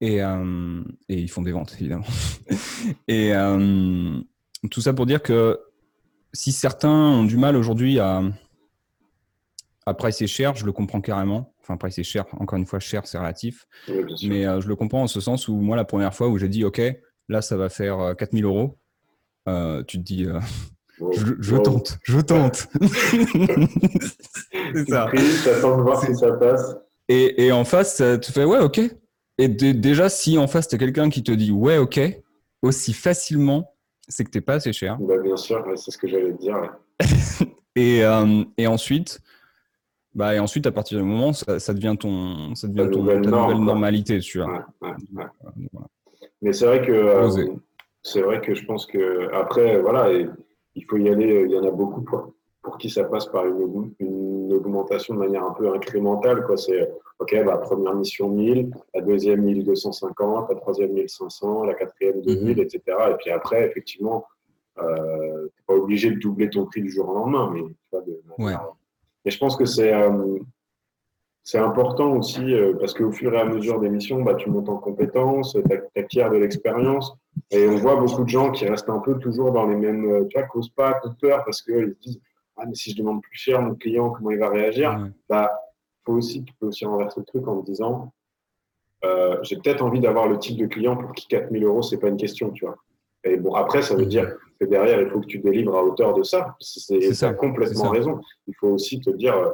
[0.00, 2.06] Et, euh, et, ils font des ventes, évidemment.
[3.08, 4.18] et euh,
[4.70, 5.60] tout ça pour dire que
[6.32, 8.22] si certains ont du mal aujourd'hui à,
[9.84, 11.52] à pricer cher, je le comprends carrément.
[11.60, 13.66] Enfin, pricer cher, encore une fois, cher, c'est relatif.
[14.22, 16.48] mais euh, je le comprends en ce sens où moi, la première fois où j'ai
[16.48, 16.80] dit, OK,
[17.28, 18.78] là, ça va faire 4000 euros,
[19.86, 20.26] tu te dis,
[20.98, 22.68] je, tente, je tente.
[24.74, 25.10] c'est ça.
[25.12, 26.76] de voir si ça passe.
[27.08, 28.80] Et, et, en face, tu fais ouais, ok.
[29.38, 32.00] Et déjà, si en face, tu as quelqu'un qui te dit ouais, ok,
[32.62, 33.74] aussi facilement,
[34.08, 34.96] c'est que tu pas assez cher.
[34.98, 36.56] Bah, bien sûr, c'est ce que j'allais te dire.
[37.76, 39.20] et, euh, et, ensuite,
[40.14, 43.22] bah, et ensuite, à partir du moment, ça, ça devient, ton, ça devient ton, nouvelle
[43.22, 44.20] ta nouvelle normalité.
[44.20, 44.66] Tu vois.
[46.40, 46.92] Mais c'est vrai que.
[46.92, 47.46] Euh,
[48.02, 50.28] c'est vrai que je pense que après, voilà, et
[50.76, 51.44] il faut y aller.
[51.46, 55.18] Il y en a beaucoup pour, pour qui ça passe par une, une, augmentation de
[55.18, 56.44] manière un peu incrémentale.
[56.44, 56.56] Quoi.
[56.56, 62.60] C'est, OK, bah, première mission 1000, la deuxième 1250, la troisième 1500, la quatrième 2000,
[62.60, 62.80] etc.
[63.10, 64.24] Et puis après, effectivement,
[64.78, 67.50] euh, tu n'es pas obligé de doubler ton prix du jour au lendemain.
[67.52, 68.54] Mais, tu vois, de, ouais.
[69.24, 70.38] Et je pense que c'est, euh,
[71.46, 74.68] c'est important aussi euh, parce qu'au fur et à mesure des missions, bah, tu montes
[74.68, 75.56] en compétences,
[75.94, 77.16] tu acquiers de l'expérience.
[77.52, 80.24] Et on voit beaucoup de gens qui restent un peu toujours dans les mêmes, euh,
[80.28, 82.20] tu vois, causent pas, causent peur parce qu'ils se disent
[82.56, 85.52] Ah, mais si je demande plus cher, mon client, comment il va réagir bah,
[86.04, 88.12] faut aussi, Tu peux aussi renverser le truc en te disant
[89.04, 92.08] euh, J'ai peut-être envie d'avoir le type de client pour qui 4000 euros, c'est pas
[92.08, 92.76] une question, tu vois.
[93.22, 96.12] Et bon, après, ça veut dire que derrière, il faut que tu délivres à hauteur
[96.12, 96.56] de ça.
[96.58, 98.20] C'est ça, complètement raison.
[98.48, 99.50] Il faut aussi te dire euh,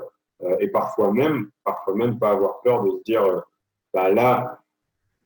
[0.61, 3.40] et parfois même, parfois même pas avoir peur de se dire, euh,
[3.92, 4.59] bah là,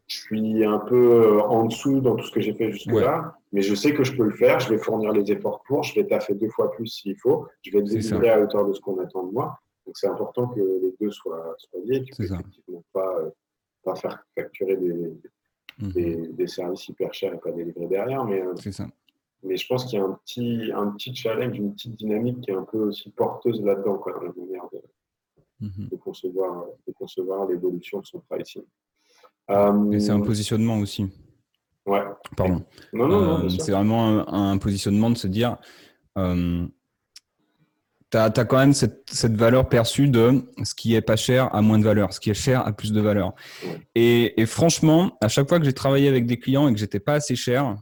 [0.07, 3.63] je suis un peu euh, en dessous dans tout ce que j'ai fait jusque-là, mais
[3.63, 6.07] je sais que je peux le faire, je vais fournir les efforts pour, je vais
[6.07, 9.25] taffer deux fois plus s'il faut, je vais délivrer à hauteur de ce qu'on attend
[9.25, 9.59] de moi.
[9.85, 13.17] Donc c'est important que les deux soient, soient liés, tu peux effectivement pas,
[13.85, 15.93] pas faire facturer mhm.
[15.93, 18.87] des, des, services hyper chers et pas délivrer derrière, mais, ça.
[19.43, 22.51] mais je pense qu'il y a un petit, un petit challenge, une petite dynamique qui
[22.51, 24.81] est un peu aussi porteuse là-dedans, dans la manière de,
[25.61, 25.89] Mhm.
[25.91, 28.63] de concevoir, de concevoir l'évolution de son pricing.
[29.51, 31.07] Euh, c'est un positionnement aussi.
[31.87, 32.03] Ouais.
[32.37, 32.65] Pardon.
[32.93, 33.45] Non, non, non.
[33.45, 35.57] Euh, c'est vraiment un, positionnement de se dire.
[36.19, 36.67] Euh,
[38.11, 41.63] tu as, quand même cette, cette, valeur perçue de ce qui est pas cher a
[41.63, 43.35] moins de valeur, ce qui est cher a plus de valeur.
[43.95, 47.01] Et, et, franchement, à chaque fois que j'ai travaillé avec des clients et que j'étais
[47.01, 47.77] pas assez cher,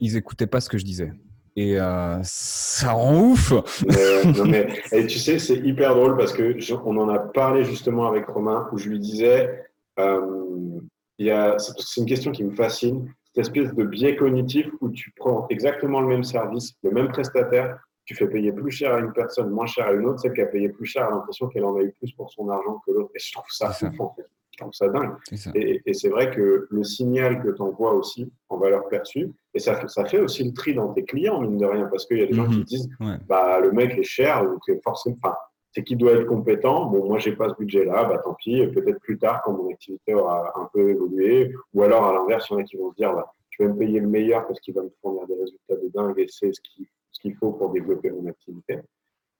[0.00, 1.12] ils écoutaient pas ce que je disais.
[1.56, 3.52] Et euh, ça rend ouf.
[4.38, 8.06] non mais, et tu sais, c'est hyper drôle parce que on en a parlé justement
[8.06, 9.64] avec Romain où je lui disais,
[10.00, 10.80] euh,
[11.18, 16.00] c'est une question qui me fascine, cette espèce de biais cognitif où tu prends exactement
[16.00, 19.66] le même service, le même prestataire, tu fais payer plus cher à une personne, moins
[19.66, 21.82] cher à une autre, celle qui a payé plus cher a l'impression qu'elle en a
[21.82, 23.10] eu plus pour son argent que l'autre.
[23.14, 24.26] Et je trouve ça fou en fait.
[24.54, 25.16] Je trouve ça dingue.
[25.56, 29.74] Et, c'est vrai que le signal que tu envoies aussi en valeur perçue, et ça
[29.74, 32.22] fait, ça fait aussi le tri dans tes clients, mine de rien, parce qu'il y
[32.22, 32.64] a des gens qui mhm.
[32.64, 32.88] disent
[33.26, 35.34] bah, le mec est cher, donc forcément, enfin,
[35.72, 36.86] c'est qu'il doit être compétent.
[36.86, 40.14] Bon, moi, j'ai pas ce budget-là, bah, tant pis, peut-être plus tard, quand mon activité
[40.14, 42.96] aura un peu évolué, ou alors à l'inverse, il y en a qui vont se
[42.96, 45.76] dire bah, tu vas me payer le meilleur parce qu'il va me fournir des résultats
[45.76, 48.78] de dingue et c'est ce qu'il faut pour développer mon activité.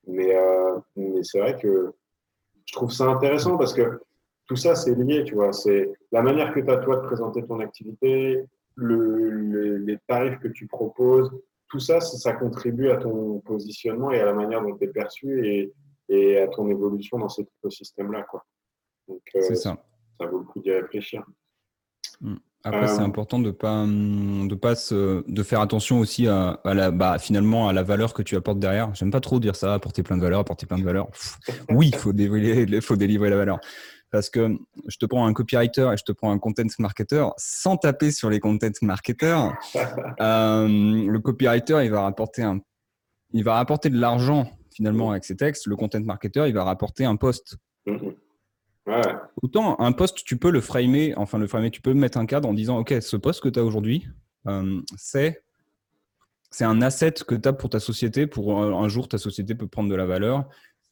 [0.07, 1.93] Mais, euh, mais c'est vrai que
[2.65, 4.01] je trouve ça intéressant parce que
[4.47, 5.53] tout ça, c'est lié, tu vois.
[5.53, 10.49] C'est la manière que tu as, toi, de présenter ton activité, le, les tarifs que
[10.49, 11.31] tu proposes,
[11.69, 15.47] tout ça, ça, contribue à ton positionnement et à la manière dont tu es perçu
[15.47, 15.73] et,
[16.09, 18.45] et, à ton évolution dans cet écosystème-là, quoi.
[19.09, 19.85] Donc, euh, c'est ça.
[20.21, 21.25] Ça vaut le coup d'y réfléchir.
[22.21, 22.37] Mmh.
[22.67, 26.61] Après, c'est euh, important de pas hum, de pas se, de faire attention aussi à,
[26.65, 28.95] la bah, finalement à la valeur que tu apportes derrière.
[28.95, 31.09] J'aime pas trop dire ça, apporter plein de valeur, apporter plein de valeur.
[31.69, 33.61] oui, il faut délivrer, faut délivrer la valeur.
[34.15, 37.77] Parce que je te prends un copywriter et je te prends un content marketer, sans
[37.77, 39.53] taper sur les content marketers,
[40.21, 42.61] euh, le copywriter, il va rapporter un,
[43.33, 45.67] il va rapporter de l'argent finalement avec ses textes.
[45.67, 47.57] Le content marketer, il va rapporter un post.
[47.89, 48.15] Mm-hmm.
[49.43, 52.49] Autant un poste, tu peux le framer, enfin le framer, tu peux mettre un cadre
[52.49, 54.07] en disant, OK, ce poste que tu as aujourd'hui,
[54.47, 55.43] euh, c'est
[56.53, 58.29] c'est un asset que tu as pour ta société.
[58.29, 60.49] Pour un, jour, ta société peut prendre de la valeur.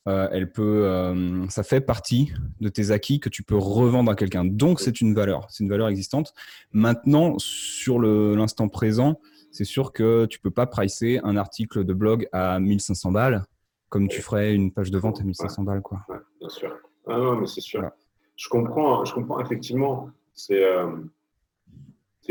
[0.08, 4.16] Euh, elle peut, euh, ça fait partie de tes acquis que tu peux revendre à
[4.16, 4.44] quelqu'un.
[4.44, 6.34] Donc, c'est une valeur, c'est une valeur existante.
[6.72, 9.20] Maintenant, sur l'instant présent,
[9.52, 13.44] c'est sûr que tu peux pas pricer un article de blog à 1500 balles
[13.92, 15.82] comme tu ferais une page de vente à 1500 balles.
[15.82, 16.00] Quoi.
[16.40, 16.74] bien sûr.
[17.06, 17.90] Ah non, mais c'est sûr.
[18.36, 20.08] Je comprends, je comprends effectivement.
[20.32, 20.96] C'est, euh,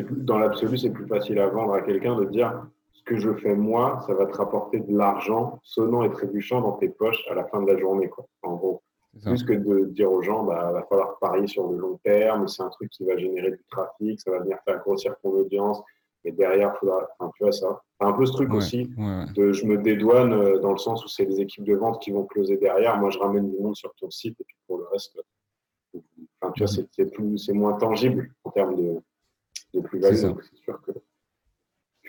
[0.09, 2.65] dans l'absolu, c'est plus facile à vendre à quelqu'un de dire
[3.01, 6.73] ce que je fais moi, ça va te rapporter de l'argent sonnant et trébuchant dans
[6.73, 8.25] tes poches à la fin de la journée, quoi.
[8.43, 8.81] En gros.
[9.23, 12.63] Plus que de dire aux gens, bah, va falloir parier sur le long terme, c'est
[12.63, 15.81] un truc qui va générer du trafic, ça va venir faire grossir ton audience,
[16.23, 17.81] et derrière, faudra, enfin, tu vois ça.
[17.99, 18.89] un peu ce truc aussi
[19.35, 22.11] de je me dédouane euh, dans le sens où c'est les équipes de vente qui
[22.11, 22.97] vont closer derrière.
[22.97, 25.19] Moi, je ramène du monde sur ton site et puis pour le reste,
[26.39, 29.01] enfin, tu vois, c'est moins tangible en termes de,
[29.73, 30.15] de plus-value.
[30.15, 30.91] C'est sûr que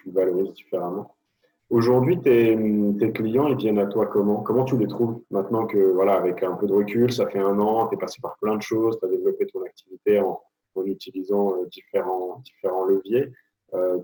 [0.03, 1.15] tu le valorises différemment.
[1.71, 2.55] Aujourd'hui, tes,
[2.99, 4.43] tes, clients, ils viennent à toi comment?
[4.43, 7.59] Comment tu les trouves maintenant que, voilà, avec un peu de recul, ça fait un
[7.59, 10.38] an, tu es passé par plein de choses, tu as développé ton activité en,
[10.75, 13.33] en utilisant euh, différents, différents leviers.
[13.73, 13.99] Euh,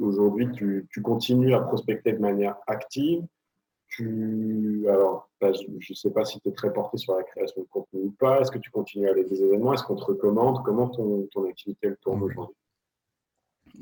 [0.00, 3.26] aujourd'hui, tu, continues à prospecter de manière active?
[3.88, 7.66] Tu, alors, je ne sais pas si tu es très porté sur la création de
[7.66, 8.40] contenu ou pas.
[8.40, 9.74] Est-ce que tu continues à aller des événements?
[9.74, 10.62] Est-ce qu'on te recommande?
[10.64, 12.56] Comment ton, ton activité tourne aujourd'hui?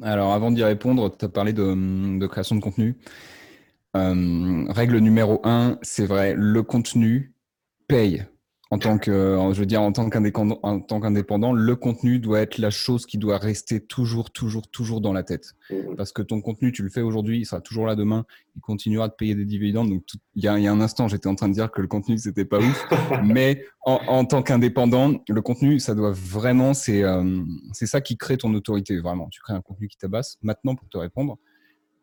[0.03, 2.97] Alors, avant d'y répondre, tu as parlé de, création de contenu.
[3.97, 7.35] Euh, règle numéro un, c'est vrai, le contenu
[7.89, 8.25] paye
[8.73, 12.39] en tant que, je veux dire, en tant qu'indépendant, en tant qu'indépendant, le contenu doit
[12.39, 15.55] être la chose qui doit rester toujours, toujours, toujours dans la tête.
[15.71, 15.97] Mmh.
[15.97, 19.09] Parce que ton contenu, tu le fais aujourd'hui, il sera toujours là demain, il continuera
[19.09, 19.91] de payer des dividendes.
[19.91, 20.05] Donc,
[20.37, 22.59] il y, a, un instant, j'étais en train de dire que le contenu, c'était pas
[22.59, 22.87] ouf.
[23.25, 28.39] mais en, tant qu'indépendant, le contenu, ça doit vraiment, c'est, euh, c'est ça qui crée
[28.39, 29.29] ton autorité, vraiment.
[29.31, 30.39] Tu crées un contenu qui tabasse.
[30.43, 31.39] Maintenant, pour te répondre,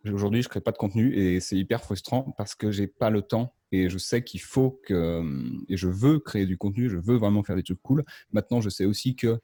[0.05, 3.21] aujourd'hui, je crée pas de contenu et c'est hyper frustrant parce que j'ai pas le
[3.21, 5.23] temps et je sais qu'il faut que
[5.69, 8.03] et je veux créer du contenu, je veux vraiment faire des trucs cool.
[8.31, 9.39] Maintenant, je sais aussi que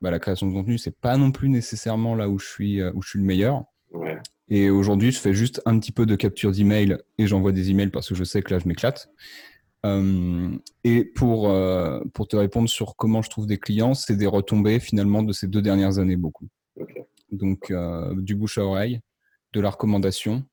[0.00, 2.90] bah, la création de contenu, c'est pas non plus nécessairement là où je suis euh,
[2.94, 3.64] où je suis le meilleur.
[4.48, 7.90] Et aujourd'hui, je fais juste un petit peu de capture d'email et j'envoie des emails
[7.90, 9.08] parce que je sais que là, je m'éclate.
[9.86, 10.50] Euh,
[10.82, 14.80] et pour, euh, pour te répondre sur comment je trouve des clients, c'est des retombées
[14.80, 16.48] finalement de ces deux dernières années beaucoup.
[17.30, 17.72] Donc,
[18.16, 19.00] du bouche à oreille,
[19.52, 20.44] de la recommandation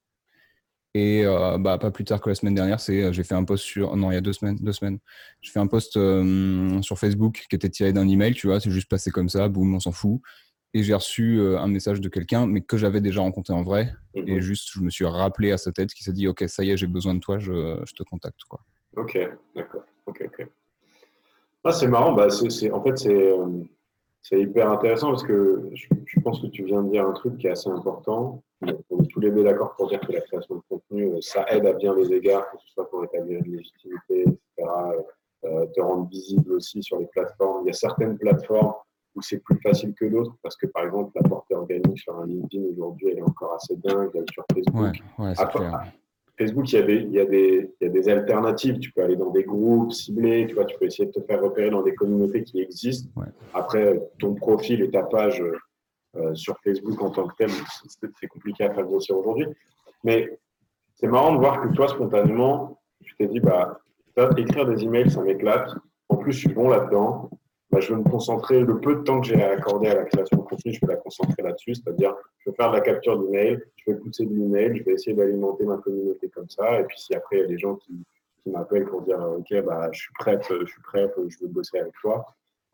[0.93, 3.43] et euh, bah, pas plus tard que la semaine dernière, c'est euh, j'ai fait un
[3.43, 4.99] post sur non il y a deux semaines, deux semaines.
[5.41, 8.71] J'ai fait un post euh, sur Facebook qui était tiré d'un email, tu vois, c'est
[8.71, 10.21] juste passé comme ça, boum, on s'en fout.
[10.73, 13.93] Et j'ai reçu un message de quelqu'un, mais que j'avais déjà rencontré en vrai.
[14.13, 14.41] Et mhm.
[14.41, 16.77] juste, je me suis rappelé à sa tête qui s'est dit, ok, ça y est,
[16.77, 18.59] j'ai besoin de toi, je, je te contacte, quoi.
[18.95, 19.17] Ok,
[19.55, 19.83] d'accord.
[20.05, 20.47] Ok, ok.
[21.63, 22.13] Ah, c'est marrant.
[22.13, 23.33] Bah, c'est, en fait, c'est
[24.29, 27.47] c'est hyper intéressant parce que je, pense que tu viens de dire un truc qui
[27.47, 28.43] est assez important.
[28.61, 31.45] On est tous les deux d'accord pour dire que la création de contenu, euh, ça
[31.49, 34.69] aide à bien les égards, que ce soit pour établir une légitimité, etc.,
[35.45, 37.63] euh, te rendre visible aussi sur les plateformes.
[37.63, 38.73] Il y a certaines plateformes
[39.15, 42.25] où c'est plus facile que d'autres parce que, par exemple, la portée organique sur un
[42.25, 44.11] LinkedIn aujourd'hui, elle est encore assez dingue.
[44.31, 45.33] Sur Facebook, ouais,
[46.37, 48.79] Facebook, il y, a des, il, y a des, il y, a des, alternatives.
[48.79, 51.41] Tu peux aller dans des groupes ciblés, tu vois, tu peux essayer de te faire
[51.41, 53.09] repérer dans des communautés qui existent.
[53.53, 55.43] Après, ton profil et ta page
[56.15, 57.49] euh, sur Facebook en tant que tel,
[58.19, 59.47] c'est compliqué à faire grossir aujourd'hui.
[60.03, 60.39] Mais
[60.95, 63.79] c'est marrant de voir que toi, spontanément, tu t'es dit, bah,
[64.37, 65.69] écrire des emails, ça m'éclate.
[66.09, 67.29] En plus, je suis bon là-dedans.
[67.69, 70.37] Bah, je vais me concentrer, le peu de temps que j'ai accordé à la création
[70.37, 73.59] de contenu, je vais la concentrer là-dessus, c'est-à-dire je vais faire de la capture d'email,
[73.75, 76.97] je vais pousser de l'email, je vais essayer d'alimenter ma communauté comme ça, et puis
[76.97, 78.05] si après il y a des gens qui,
[78.41, 81.79] qui m'appellent pour dire ok bah je suis prête, je suis prêt, je veux bosser
[81.79, 82.25] avec toi,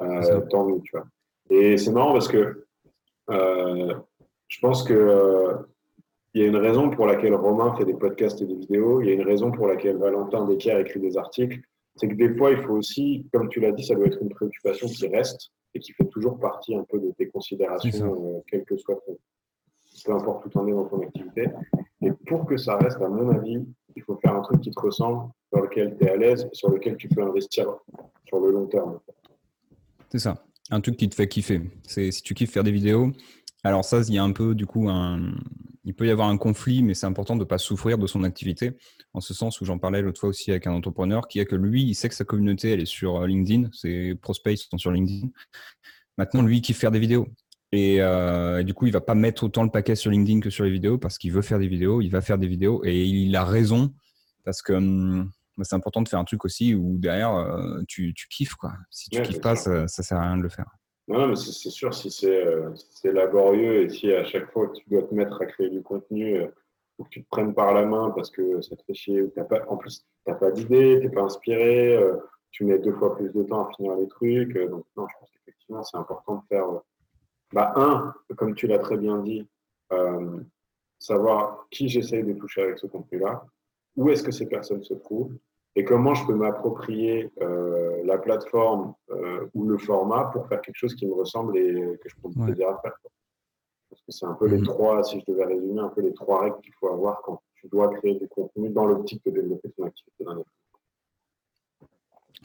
[0.03, 1.07] euh, tant mieux, tu vois.
[1.49, 2.65] Et c'est marrant parce que
[3.29, 5.57] je pense que euh,
[6.33, 9.07] il y a une raison pour laquelle Romain fait des podcasts et des vidéos, il
[9.07, 11.59] y a une raison pour laquelle Valentin Desquier écrit des articles,
[11.95, 14.29] c'est que des fois, il faut aussi, comme tu l'as dit, ça doit être une
[14.29, 18.63] préoccupation qui reste et qui fait toujours partie un peu de tes considérations, euh, quel
[18.65, 19.17] que soit ton,
[20.05, 21.49] peu importe où tu en es dans ton activité.
[22.01, 23.63] Et pour que ça reste, à mon avis,
[23.95, 26.55] il faut faire un truc qui te ressemble, dans lequel tu es à l'aise et
[26.55, 27.67] sur lequel tu peux investir
[28.25, 28.99] sur le long terme.
[30.09, 30.35] C'est ça,
[30.73, 31.61] un truc qui te fait kiffer.
[31.83, 33.11] C'est si tu kiffes faire des vidéos,
[33.63, 35.33] alors ça, il y a un peu du coup un,
[35.85, 38.23] il peut y avoir un conflit, mais c'est important de ne pas souffrir de son
[38.23, 38.71] activité.
[39.13, 41.55] En ce sens où j'en parlais l'autre fois aussi avec un entrepreneur qui a que
[41.55, 44.91] lui, il sait que sa communauté, elle est sur euh, LinkedIn, ses prospects sont sur
[44.91, 45.27] LinkedIn.
[46.17, 47.27] Maintenant, lui, il kiffe faire des vidéos.
[47.73, 50.63] Euh, et, du coup, il va pas mettre autant le paquet sur LinkedIn que sur
[50.63, 53.35] les vidéos parce qu'il veut faire des vidéos, il va faire des vidéos et il
[53.35, 53.93] a raison
[54.45, 58.27] parce que hum, c'est important de faire un truc aussi où derrière euh, tu, tu,
[58.27, 58.73] kiffes quoi.
[58.89, 60.65] Si tu kiffes pas, ça, ça sert à rien de le faire.
[61.07, 65.13] Non, mais c'est sûr, si c'est laborieux et si à chaque fois tu dois te
[65.13, 66.39] mettre à créer du contenu,
[66.97, 69.29] faut que tu te prennes par la main parce que ça te fait chier, ou
[69.29, 72.17] pas, en plus, tu n'as pas d'idée, tu n'es pas inspiré, euh,
[72.51, 74.55] tu mets deux fois plus de temps à finir les trucs.
[74.55, 76.69] Euh, donc, non, je pense qu'effectivement, c'est important de faire.
[76.69, 76.79] Euh,
[77.51, 79.47] bah, un, comme tu l'as très bien dit,
[80.97, 83.45] savoir qui j'essaye de toucher avec ce contenu-là,
[83.95, 85.35] où est-ce que ces personnes se trouvent,
[85.75, 87.31] et comment je peux m'approprier
[88.03, 88.93] la plateforme
[89.55, 92.69] ou le format pour faire quelque chose qui me ressemble et que je prends plaisir
[92.69, 92.93] à faire
[94.09, 94.65] c'est un peu les mhm.
[94.65, 97.67] trois, si je devais résumer, un peu les trois règles qu'il faut avoir quand tu
[97.67, 100.43] dois créer du contenu dans l'optique de développer ton activité d'un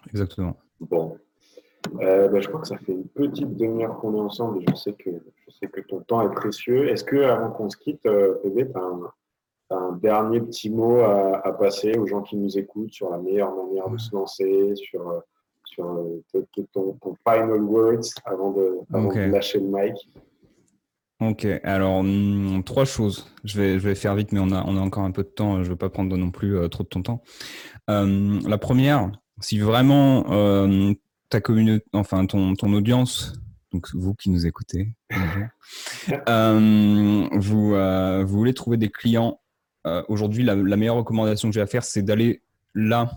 [0.06, 0.56] Exactement.
[0.80, 1.18] Bon.
[2.00, 4.74] Euh, ben, je crois que ça fait une petite demi-heure qu'on est ensemble et je
[4.74, 6.88] sais que, je sais que ton temps est précieux.
[6.88, 9.12] Est-ce que avant qu'on se quitte, euh, tu as, un
[10.00, 13.98] dernier petit mot à, passer aux gens qui nous écoutent sur la meilleure manière de
[13.98, 15.20] se lancer, sur, euh,
[15.64, 15.86] sur
[16.72, 16.96] ton,
[17.26, 20.08] final words avant de, avant de lâcher le mic
[21.20, 23.26] Ok, alors hmm, trois choses.
[23.42, 25.28] Je vais, je vais faire vite, mais on a, on a encore un peu de
[25.28, 25.56] temps.
[25.56, 27.22] Je ne veux pas prendre non plus euh, trop de ton temps.
[27.90, 29.10] Euh, la première,
[29.40, 30.92] si vraiment euh,
[31.28, 33.32] ta communauté, enfin ton, ton audience,
[33.72, 34.94] donc vous qui nous écoutez,
[36.06, 39.40] vous, vous voulez trouver des clients.
[40.08, 42.42] Aujourd'hui, la, la, meilleure recommandation que j'ai à faire, c'est d'aller
[42.74, 43.10] là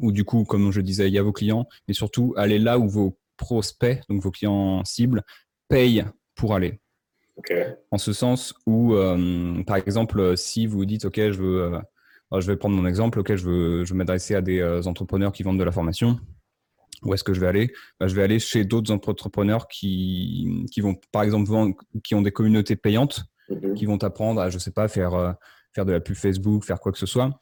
[0.00, 2.78] où du coup, comme je disais, il y a vos clients, mais surtout aller là
[2.78, 5.22] où vos prospects, donc vos clients cibles,
[5.68, 6.80] payent pour aller.
[7.90, 12.46] En ce sens où, euh, par exemple, si vous dites, OK, je veux, euh, je
[12.46, 15.58] vais prendre mon exemple, OK, je veux, je m'adresser à des euh, entrepreneurs qui vendent
[15.58, 16.18] de la formation.
[17.04, 17.72] Où est-ce que je vais aller?
[18.00, 22.22] Bah, Je vais aller chez d'autres entrepreneurs qui, qui vont, par exemple, vendre, qui ont
[22.22, 23.74] des communautés payantes, mhm.
[23.74, 25.36] qui vont t'apprendre à, je sais pas, faire,
[25.74, 27.38] faire de la pub Facebook, faire quoi que ce soit.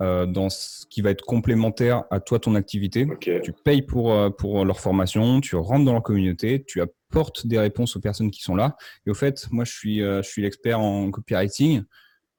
[0.00, 3.06] dans ce qui va être complémentaire à toi, ton activité.
[3.20, 7.58] Tu payes pour, pour leur formation, tu rentres dans leur communauté, tu as porte des
[7.58, 8.76] réponses aux personnes qui sont là.
[9.06, 11.82] Et au fait, moi, je suis, euh, je suis l'expert en copywriting.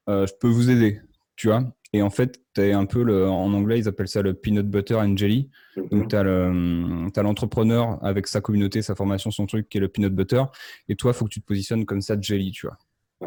[0.09, 0.99] Euh, je peux vous aider,
[1.37, 1.63] tu vois.
[1.93, 4.69] Et en fait, tu es un peu le, en anglais, ils appellent ça le peanut
[4.69, 5.49] butter and jelly.
[5.77, 5.87] Mhm.
[5.89, 10.13] Donc, tu as l'entrepreneur avec sa communauté, sa formation, son truc qui est le peanut
[10.13, 10.43] butter.
[10.89, 12.77] Et toi, il faut que tu te positionnes comme ça, jelly, tu vois.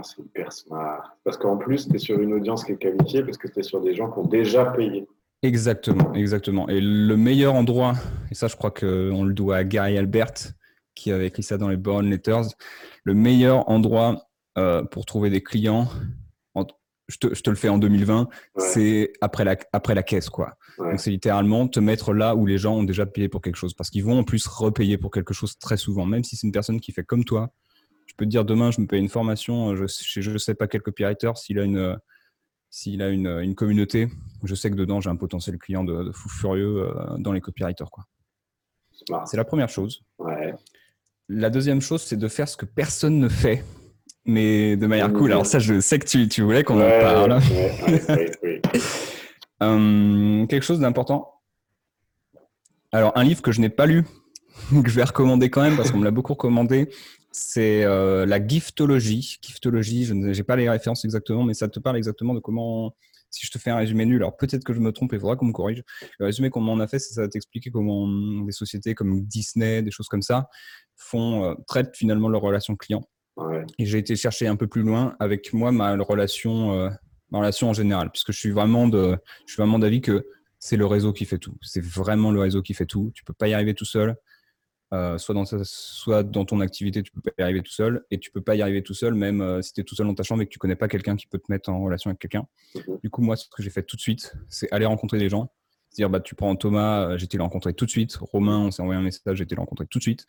[0.03, 1.16] C'est hyper smart.
[1.24, 3.62] Parce qu'en plus, tu es sur une audience qui est qualifiée parce que tu es
[3.62, 5.09] sur des gens qui ont déjà payé.
[5.43, 6.68] Exactement, exactement.
[6.68, 7.95] Et le meilleur endroit,
[8.30, 10.32] et ça, je crois qu'on le doit à Gary Albert,
[10.95, 12.47] qui avait écrit ça dans les Born Letters.
[13.05, 14.28] Le meilleur endroit
[14.59, 15.89] euh, pour trouver des clients,
[17.09, 18.28] je, te, le fais en 2020,
[18.59, 20.28] c'est après la, après la caisse.
[20.28, 20.57] quoi.
[20.78, 23.74] Donc c'est littéralement te mettre là où les gens ont déjà payé pour quelque chose.
[23.74, 26.05] Parce qu'ils vont en plus repayer pour quelque chose très souvent.
[26.05, 27.51] Même si c'est une personne qui fait comme toi,
[28.19, 31.33] peux te dire demain, je me paye une formation, je ne sais pas quel copywriter,
[31.37, 31.99] s'il a une
[32.71, 34.09] s'il a une, communauté,
[34.45, 37.91] je sais que dedans, j'ai un potentiel client de, fou furieux euh, dans les copywriters.
[37.91, 38.05] Quoi.
[39.25, 40.03] C'est la première chose.
[40.19, 40.55] Ouais.
[41.31, 43.64] La deuxième chose, c'est de faire ce que personne ne fait,
[44.27, 45.33] mais de manière cool.
[45.33, 47.41] Alors ça, je sais que tu, tu voulais qu'on en parle.
[49.62, 51.41] Euh, quelque chose d'important.
[52.93, 54.05] Alors, un livre que je n'ai pas lu,
[54.83, 56.89] que je vais recommander quand même, parce qu'on me l'a beaucoup recommandé,
[57.33, 59.39] c'est euh, la giftologie.
[59.43, 62.95] Giftologie, je n'ai pas les références exactement, mais ça te parle exactement de comment
[63.31, 65.21] si je te fais un résumé nul, alors peut-être que je me trompe et il
[65.21, 65.83] faudra qu'on me corrige.
[66.19, 69.27] Le résumé qu'on m'en a fait, c'est ça va t'expliquer comment hum, des sociétés comme
[69.27, 70.49] Disney, des choses comme ça,
[70.97, 73.03] font, euh, traitent finalement leur relation client.
[73.79, 76.91] Et j'ai été chercher un peu plus loin avec moi ma relation, euh,
[77.31, 80.27] ma relation en général, puisque je suis vraiment de, je suis vraiment d'avis que
[80.59, 81.55] c'est le réseau qui fait tout.
[81.63, 83.13] C'est vraiment le réseau qui fait tout.
[83.15, 84.17] Tu peux pas y arriver tout seul.
[84.95, 88.18] Euh, soit, dans soit dans ton activité, tu peux pas y arriver tout seul, et
[88.18, 90.14] tu peux pas y arriver tout seul, même euh, si tu es tout seul dans
[90.14, 92.20] ta chambre et que tu connais pas quelqu'un qui peut te mettre en relation avec
[92.20, 92.47] quelqu'un.
[92.74, 92.99] Mhm.
[93.03, 95.53] Du coup, moi, ce que j'ai fait tout de suite, c'est aller rencontrer des gens.
[95.91, 98.16] C'est-à-dire, bah, tu prends Thomas, euh, j'étais le rencontrer tout de suite.
[98.16, 100.26] Romain, on s'est envoyé un message, j'étais le rencontrer tout de suite.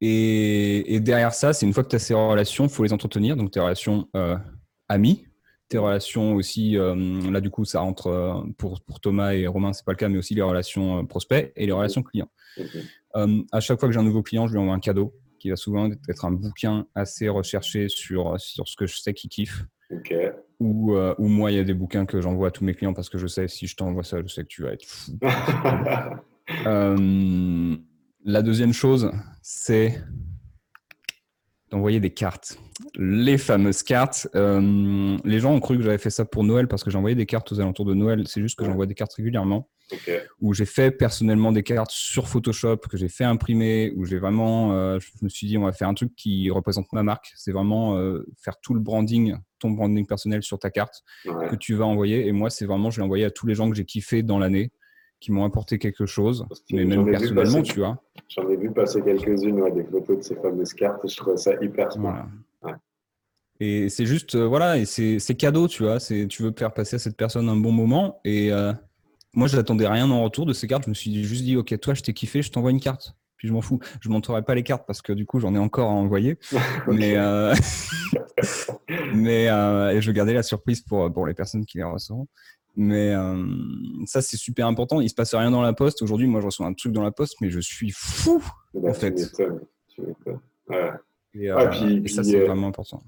[0.00, 2.92] Et, et, derrière ça, c'est une fois que tu as ces relations, il faut les
[2.92, 3.36] entretenir.
[3.36, 4.08] Donc, tes relations
[4.88, 5.26] amies,
[5.74, 6.76] tes relations aussi.
[6.76, 10.18] là, du coup, ça rentre pour, pour Thomas et Romain, c'est pas le cas, mais
[10.18, 12.30] aussi les relations prospects et les relations clients.
[13.14, 15.56] à chaque fois que j'ai un nouveau client, je lui envoie un cadeau qui va
[15.56, 19.64] souvent être un bouquin assez recherché sur, sur ce que je sais qu'il kiffe.
[20.60, 23.08] Ou, ou, moi, il y a des bouquins que j'envoie à tous mes clients parce
[23.08, 25.18] que je sais, si je t'envoie ça, je sais que tu vas être fou.
[28.24, 29.10] la deuxième chose,
[29.42, 30.00] c'est
[31.70, 32.58] d'envoyer des cartes.
[32.96, 34.28] Les fameuses cartes.
[34.34, 37.26] Euh, les gens ont cru que j'avais fait ça pour Noël parce que j'envoyais des
[37.26, 38.24] cartes aux alentours de Noël.
[38.26, 39.68] C'est juste que j'envoie des cartes régulièrement.
[40.40, 44.72] Où j'ai fait personnellement des cartes sur Photoshop, que j'ai fait imprimer, où j'ai vraiment.
[44.72, 47.32] Euh, je me suis dit, on va faire un truc qui représente ma marque.
[47.36, 51.74] C'est vraiment euh, faire tout le branding, ton branding personnel sur ta carte que tu
[51.74, 52.26] vas envoyer.
[52.26, 54.38] Et moi, c'est vraiment, je l'ai envoyé à tous les gens que j'ai kiffé dans
[54.38, 54.70] l'année
[55.20, 57.98] qui m'ont apporté quelque chose, mais même personnellement, tu vois.
[58.28, 61.52] J'en ai vu passer quelques-unes, des photos de ces fameuses cartes, et je trouvais ça
[61.62, 62.26] hyper smart.
[63.60, 65.98] Et c'est juste, euh, voilà, et c'est cadeau, tu vois.
[65.98, 68.20] Tu veux faire passer à cette personne un bon moment.
[68.24, 68.72] Et euh,
[69.32, 70.84] moi, je n'attendais rien en retour de ces cartes.
[70.84, 73.14] Je me suis juste dit, ok, toi, je t'ai kiffé, je t'envoie une carte.
[73.36, 73.78] Puis je m'en fous.
[74.00, 76.38] Je ne montrerai pas les cartes parce que du coup, j'en ai encore à envoyer.
[76.88, 77.54] Mais, euh...
[79.14, 82.26] mais euh, je vais garder la surprise pour, pour les personnes qui les recevront.
[82.76, 83.14] Mais
[84.06, 85.00] ça, c'est super important.
[85.00, 86.02] Il se passe rien dans la poste.
[86.02, 88.42] Aujourd'hui, moi, je reçois un truc dans la poste, mais je suis fou,
[88.74, 89.14] bah, en fait.
[90.68, 90.90] Ouais.
[91.34, 93.02] Et, euh, puis, ça, c'est vraiment important.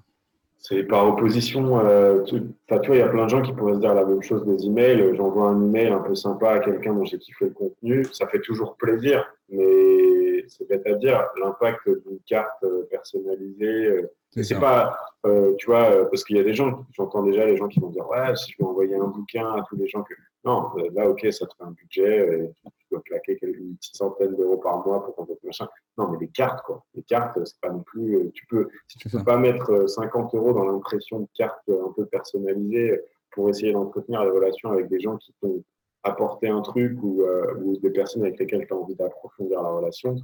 [0.68, 1.78] C'est par opposition.
[1.78, 4.22] Euh, tu, vois, il y a plein de gens qui pourraient se dire la même
[4.22, 5.14] chose des emails.
[5.16, 8.04] J'envoie un email un peu sympa à quelqu'un dont j'ai kiffé le contenu.
[8.12, 11.24] Ça fait toujours plaisir, mais c'est bête à dire.
[11.40, 14.02] L'impact d'une carte personnalisée,
[14.42, 17.56] c'est pas, euh, tu vois, euh, parce qu'il y a des gens, j'entends déjà les
[17.56, 20.02] gens qui vont dire, ouais, si je vais envoyer un bouquin à tous les gens
[20.02, 20.14] que.
[20.44, 22.52] Non, euh, là, ok, ça te fait un budget,
[22.96, 25.68] dois claquer une petite centaine d'euros par mois pour ton machin.
[25.98, 26.84] Non, mais les cartes, quoi.
[26.94, 28.30] Les cartes, c'est pas non plus.
[28.34, 32.06] Tu peux, si tu peux pas mettre 50 euros dans l'impression de cartes un peu
[32.06, 35.62] personnalisée pour essayer d'entretenir les relations avec des gens qui t'ont
[36.02, 37.24] apporté un truc ou,
[37.62, 40.16] ou des personnes avec lesquelles tu as envie d'approfondir la relation,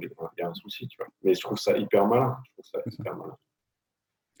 [0.00, 1.08] il y a un souci, tu vois.
[1.22, 2.36] Mais je trouve ça hyper malin.
[2.44, 3.36] Je trouve ça hyper malin.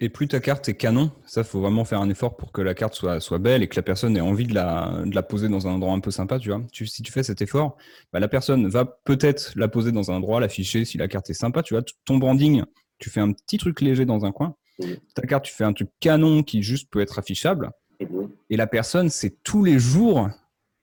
[0.00, 2.74] Et plus ta carte est canon, ça faut vraiment faire un effort pour que la
[2.74, 5.48] carte soit, soit belle et que la personne ait envie de la, de la poser
[5.48, 6.62] dans un endroit un peu sympa, tu vois.
[6.72, 7.76] si tu fais cet effort,
[8.12, 11.34] bah, la personne va peut-être la poser dans un endroit, l'afficher si la carte est
[11.34, 11.84] sympa, tu vois.
[12.04, 12.64] Ton branding,
[12.98, 14.56] tu fais un petit truc léger dans un coin.
[15.14, 17.70] Ta carte, tu fais un truc canon qui juste peut être affichable.
[18.50, 20.28] Et la personne, c'est tous les jours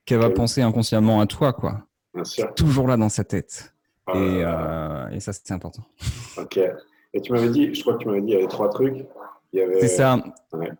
[0.06, 1.86] qu'elle va penser inconsciemment à toi, quoi.
[2.24, 3.74] C'est toujours là dans sa tête.
[4.06, 5.84] Ah euh, et, ça, c'était important.
[6.36, 6.58] Ok.
[7.14, 9.04] Et tu m'avais dit, je crois que tu m'avais dit, il y avait trois trucs.
[9.80, 10.18] C'est ça.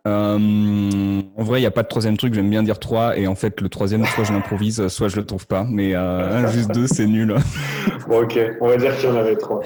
[0.07, 2.33] Euh, en vrai, il n'y a pas de troisième truc.
[2.33, 3.17] J'aime bien dire trois.
[3.17, 5.63] Et en fait, le troisième, soit je l'improvise, soit je le trouve pas.
[5.69, 7.35] Mais euh, juste deux, c'est nul.
[8.07, 8.39] bon, ok.
[8.61, 9.61] On va dire qu'il y en avait trois.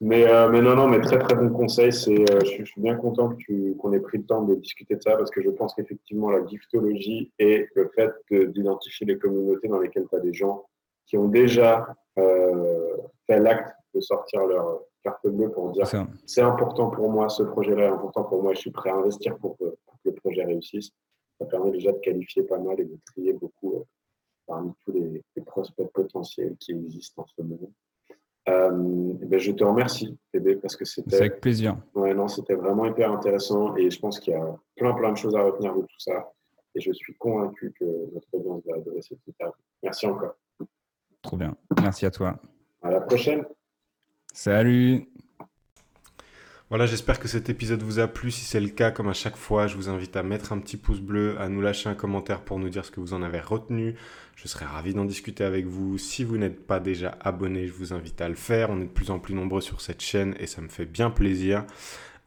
[0.00, 1.92] Mais, mais non, non, mais très très bon conseil.
[1.92, 5.30] C'est, je, suis bien content qu'on ait pris le temps de discuter de ça parce
[5.30, 10.16] que je pense qu'effectivement la giftologie et le fait d'identifier les communautés dans lesquelles tu
[10.16, 10.64] as des gens
[11.06, 11.88] qui ont déjà
[12.18, 12.96] euh,
[13.26, 15.86] fait l'acte de sortir leur carte bleue pour dire
[16.26, 19.36] c'est important pour moi, ce projet-là est important pour moi, je suis prêt à investir
[19.38, 19.64] pour que,
[20.04, 20.90] le projet réussisse.
[21.38, 23.84] Ça permet déjà de qualifier pas mal et de trier beaucoup euh,
[24.46, 27.70] parmi tous les, prospects potentiels qui existent en ce moment.
[28.48, 31.16] Euh, ben je te remercie, Pébé, parce que c'était.
[31.16, 31.76] avec plaisir.
[31.94, 35.16] Ouais, non, c'était vraiment hyper intéressant et je pense qu'il y a plein, plein de
[35.16, 36.32] choses à retenir de tout ça.
[36.74, 37.84] Et je suis convaincu que
[38.14, 39.62] notre audience va adorer cette interview.
[39.82, 40.36] Merci encore.
[41.22, 41.54] Trop bien.
[41.82, 42.38] Merci à toi.
[42.82, 43.44] À la prochaine.
[44.40, 45.08] Salut.
[46.68, 48.30] Voilà, j'espère que cet épisode vous a plu.
[48.30, 50.76] Si c'est le cas, comme à chaque fois, je vous invite à mettre un petit
[50.76, 53.40] pouce bleu, à nous lâcher un commentaire pour nous dire ce que vous en avez
[53.40, 53.96] retenu.
[54.36, 55.98] Je serai ravi d'en discuter avec vous.
[55.98, 58.70] Si vous n'êtes pas déjà abonné, je vous invite à le faire.
[58.70, 61.10] On est de plus en plus nombreux sur cette chaîne et ça me fait bien
[61.10, 61.64] plaisir.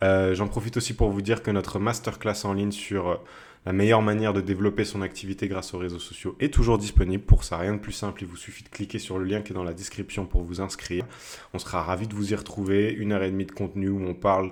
[0.04, 3.24] Euh, j'en profite aussi pour vous dire que notre masterclass en ligne sur
[3.66, 7.24] la meilleure manière de développer son activité grâce aux réseaux sociaux est toujours disponible.
[7.24, 9.52] Pour ça, rien de plus simple, il vous suffit de cliquer sur le lien qui
[9.52, 11.06] est dans la description pour vous inscrire.
[11.54, 12.92] On sera ravi de vous y retrouver.
[12.92, 14.52] Une heure et demie de contenu où on parle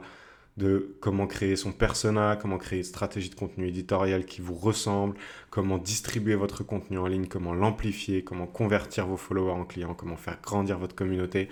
[0.60, 5.16] de comment créer son persona, comment créer une stratégie de contenu éditorial qui vous ressemble,
[5.50, 10.18] comment distribuer votre contenu en ligne, comment l'amplifier, comment convertir vos followers en clients, comment
[10.18, 11.48] faire grandir votre communauté.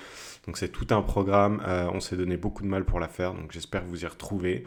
[0.45, 3.33] Donc c'est tout un programme, euh, on s'est donné beaucoup de mal pour la faire,
[3.33, 4.65] donc j'espère vous y retrouver.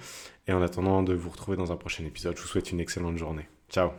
[0.51, 3.17] Et en attendant de vous retrouver dans un prochain épisode, je vous souhaite une excellente
[3.17, 3.49] journée.
[3.71, 3.93] Ciao